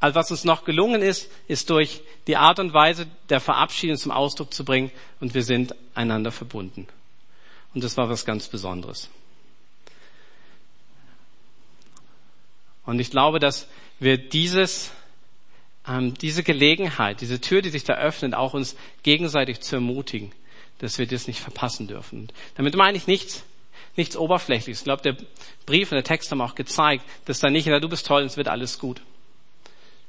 also 0.00 0.14
was 0.16 0.30
uns 0.32 0.44
noch 0.44 0.64
gelungen 0.64 1.00
ist, 1.00 1.30
ist 1.46 1.70
durch 1.70 2.02
die 2.26 2.36
Art 2.36 2.58
und 2.58 2.74
Weise 2.74 3.06
der 3.28 3.40
Verabschiedung 3.40 3.96
zum 3.96 4.10
Ausdruck 4.10 4.52
zu 4.52 4.64
bringen 4.64 4.90
und 5.20 5.34
wir 5.34 5.44
sind 5.44 5.76
einander 5.94 6.32
verbunden. 6.32 6.88
Und 7.72 7.84
das 7.84 7.96
war 7.96 8.08
was 8.08 8.24
ganz 8.24 8.48
Besonderes. 8.48 9.10
Und 12.84 13.00
ich 13.00 13.10
glaube, 13.10 13.38
dass 13.38 13.68
wir 13.98 14.18
dieses 14.18 14.92
ähm, 15.86 16.14
diese 16.14 16.42
Gelegenheit, 16.42 17.20
diese 17.20 17.40
Tür, 17.40 17.62
die 17.62 17.70
sich 17.70 17.84
da 17.84 17.94
öffnet, 17.94 18.34
auch 18.34 18.54
uns 18.54 18.76
gegenseitig 19.02 19.60
zu 19.60 19.76
ermutigen, 19.76 20.32
dass 20.78 20.98
wir 20.98 21.06
das 21.06 21.26
nicht 21.26 21.40
verpassen 21.40 21.86
dürfen. 21.86 22.28
Damit 22.56 22.74
meine 22.74 22.96
ich 22.96 23.06
nichts, 23.06 23.44
nichts 23.96 24.16
Oberflächliches. 24.16 24.80
Ich 24.80 24.84
glaube, 24.84 25.02
der 25.02 25.16
Brief 25.66 25.90
und 25.92 25.96
der 25.96 26.04
Text 26.04 26.30
haben 26.30 26.40
auch 26.40 26.54
gezeigt, 26.54 27.04
dass 27.26 27.40
da 27.40 27.50
nicht, 27.50 27.66
na, 27.66 27.80
du 27.80 27.88
bist 27.88 28.06
toll 28.06 28.22
und 28.22 28.28
es 28.28 28.36
wird 28.36 28.48
alles 28.48 28.78
gut. 28.78 29.02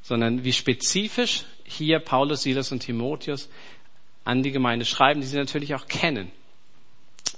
Sondern 0.01 0.43
wie 0.43 0.53
spezifisch 0.53 1.45
hier 1.63 1.99
Paulus, 1.99 2.43
Silas 2.43 2.71
und 2.71 2.79
Timotheus 2.79 3.49
an 4.23 4.43
die 4.43 4.51
Gemeinde 4.51 4.85
schreiben, 4.85 5.21
die 5.21 5.27
sie 5.27 5.37
natürlich 5.37 5.75
auch 5.75 5.87
kennen, 5.87 6.31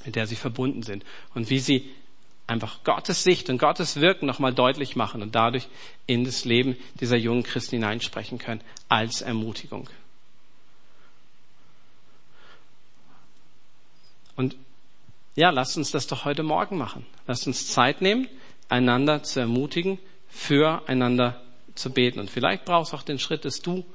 mit 0.06 0.16
der 0.16 0.28
sie 0.28 0.36
verbunden 0.36 0.84
sind. 0.84 1.06
Und 1.34 1.50
wie 1.50 1.60
sie 1.60 1.90
einfach 2.48 2.84
Gottes 2.86 3.24
Sicht 3.24 3.50
und 3.50 3.58
Gottes 3.58 4.00
Wirken 4.00 4.26
nochmal 4.26 4.54
deutlich 4.54 4.96
machen 4.96 5.22
und 5.22 5.36
dadurch 5.36 5.68
in 6.06 6.24
das 6.24 6.46
Leben 6.46 6.78
dieser 7.00 7.18
jungen 7.18 7.44
Christen 7.44 7.76
hineinsprechen 7.76 8.40
können 8.40 8.62
als 8.88 9.22
Ermutigung. 9.22 9.90
Und 14.38 14.56
ja, 15.36 15.50
lasst 15.50 15.78
uns 15.78 15.92
das 15.92 16.08
doch 16.08 16.26
heute 16.26 16.44
Morgen 16.44 16.78
machen. 16.78 17.06
Lasst 17.28 17.46
uns 17.48 17.68
Zeit 17.68 18.02
nehmen, 18.02 18.28
einander 18.70 19.24
zu 19.24 19.40
ermutigen, 19.40 20.00
füreinander 20.30 21.42
zu 21.76 21.92
beten. 21.92 22.20
Und 22.20 22.30
vielleicht 22.30 22.66
brauchst 22.66 22.94
du 22.94 22.98
auch 22.98 23.04
den 23.04 23.20
Schritt, 23.20 23.46
dass 23.46 23.62
du 23.62 23.86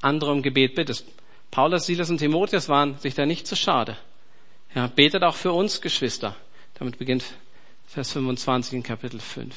andere 0.00 0.30
um 0.30 0.42
Gebet 0.42 0.74
bittest. 0.74 1.06
Paulus, 1.50 1.86
Silas 1.86 2.10
und 2.10 2.18
Timotheus 2.18 2.68
waren 2.68 2.98
sich 2.98 3.14
da 3.14 3.26
nicht 3.26 3.46
zu 3.46 3.56
schade. 3.56 3.96
Ja, 4.74 4.86
betet 4.86 5.22
auch 5.22 5.36
für 5.36 5.52
uns, 5.52 5.80
Geschwister. 5.80 6.36
Damit 6.74 6.98
beginnt 6.98 7.24
Vers 7.94 8.10
25 8.10 8.72
in 8.72 8.82
Kapitel 8.82 9.20
5. 9.20 9.54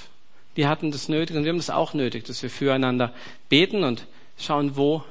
Die 0.58 0.68
hatten 0.68 0.92
das 0.92 1.10
nötig 1.10 1.36
und 1.36 1.44
wir 1.44 1.50
haben 1.50 1.58
das 1.58 1.72
auch 1.72 1.96
nötig, 1.96 2.24
dass 2.26 2.44
wir 2.44 2.52
füreinander 2.52 3.12
beten 3.50 3.84
und 3.84 4.06
schauen, 4.38 4.78
wo, 4.78 5.04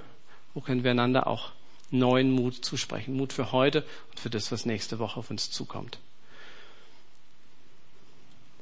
wo 0.54 0.60
können 0.60 0.84
wir 0.84 0.92
einander 0.92 1.26
auch 1.26 1.50
neuen 1.90 2.30
Mut 2.30 2.64
zusprechen. 2.64 3.16
Mut 3.16 3.32
für 3.32 3.50
heute 3.50 3.84
und 4.12 4.20
für 4.20 4.30
das, 4.30 4.52
was 4.52 4.64
nächste 4.64 5.00
Woche 5.00 5.18
auf 5.18 5.28
uns 5.28 5.50
zukommt. 5.50 5.98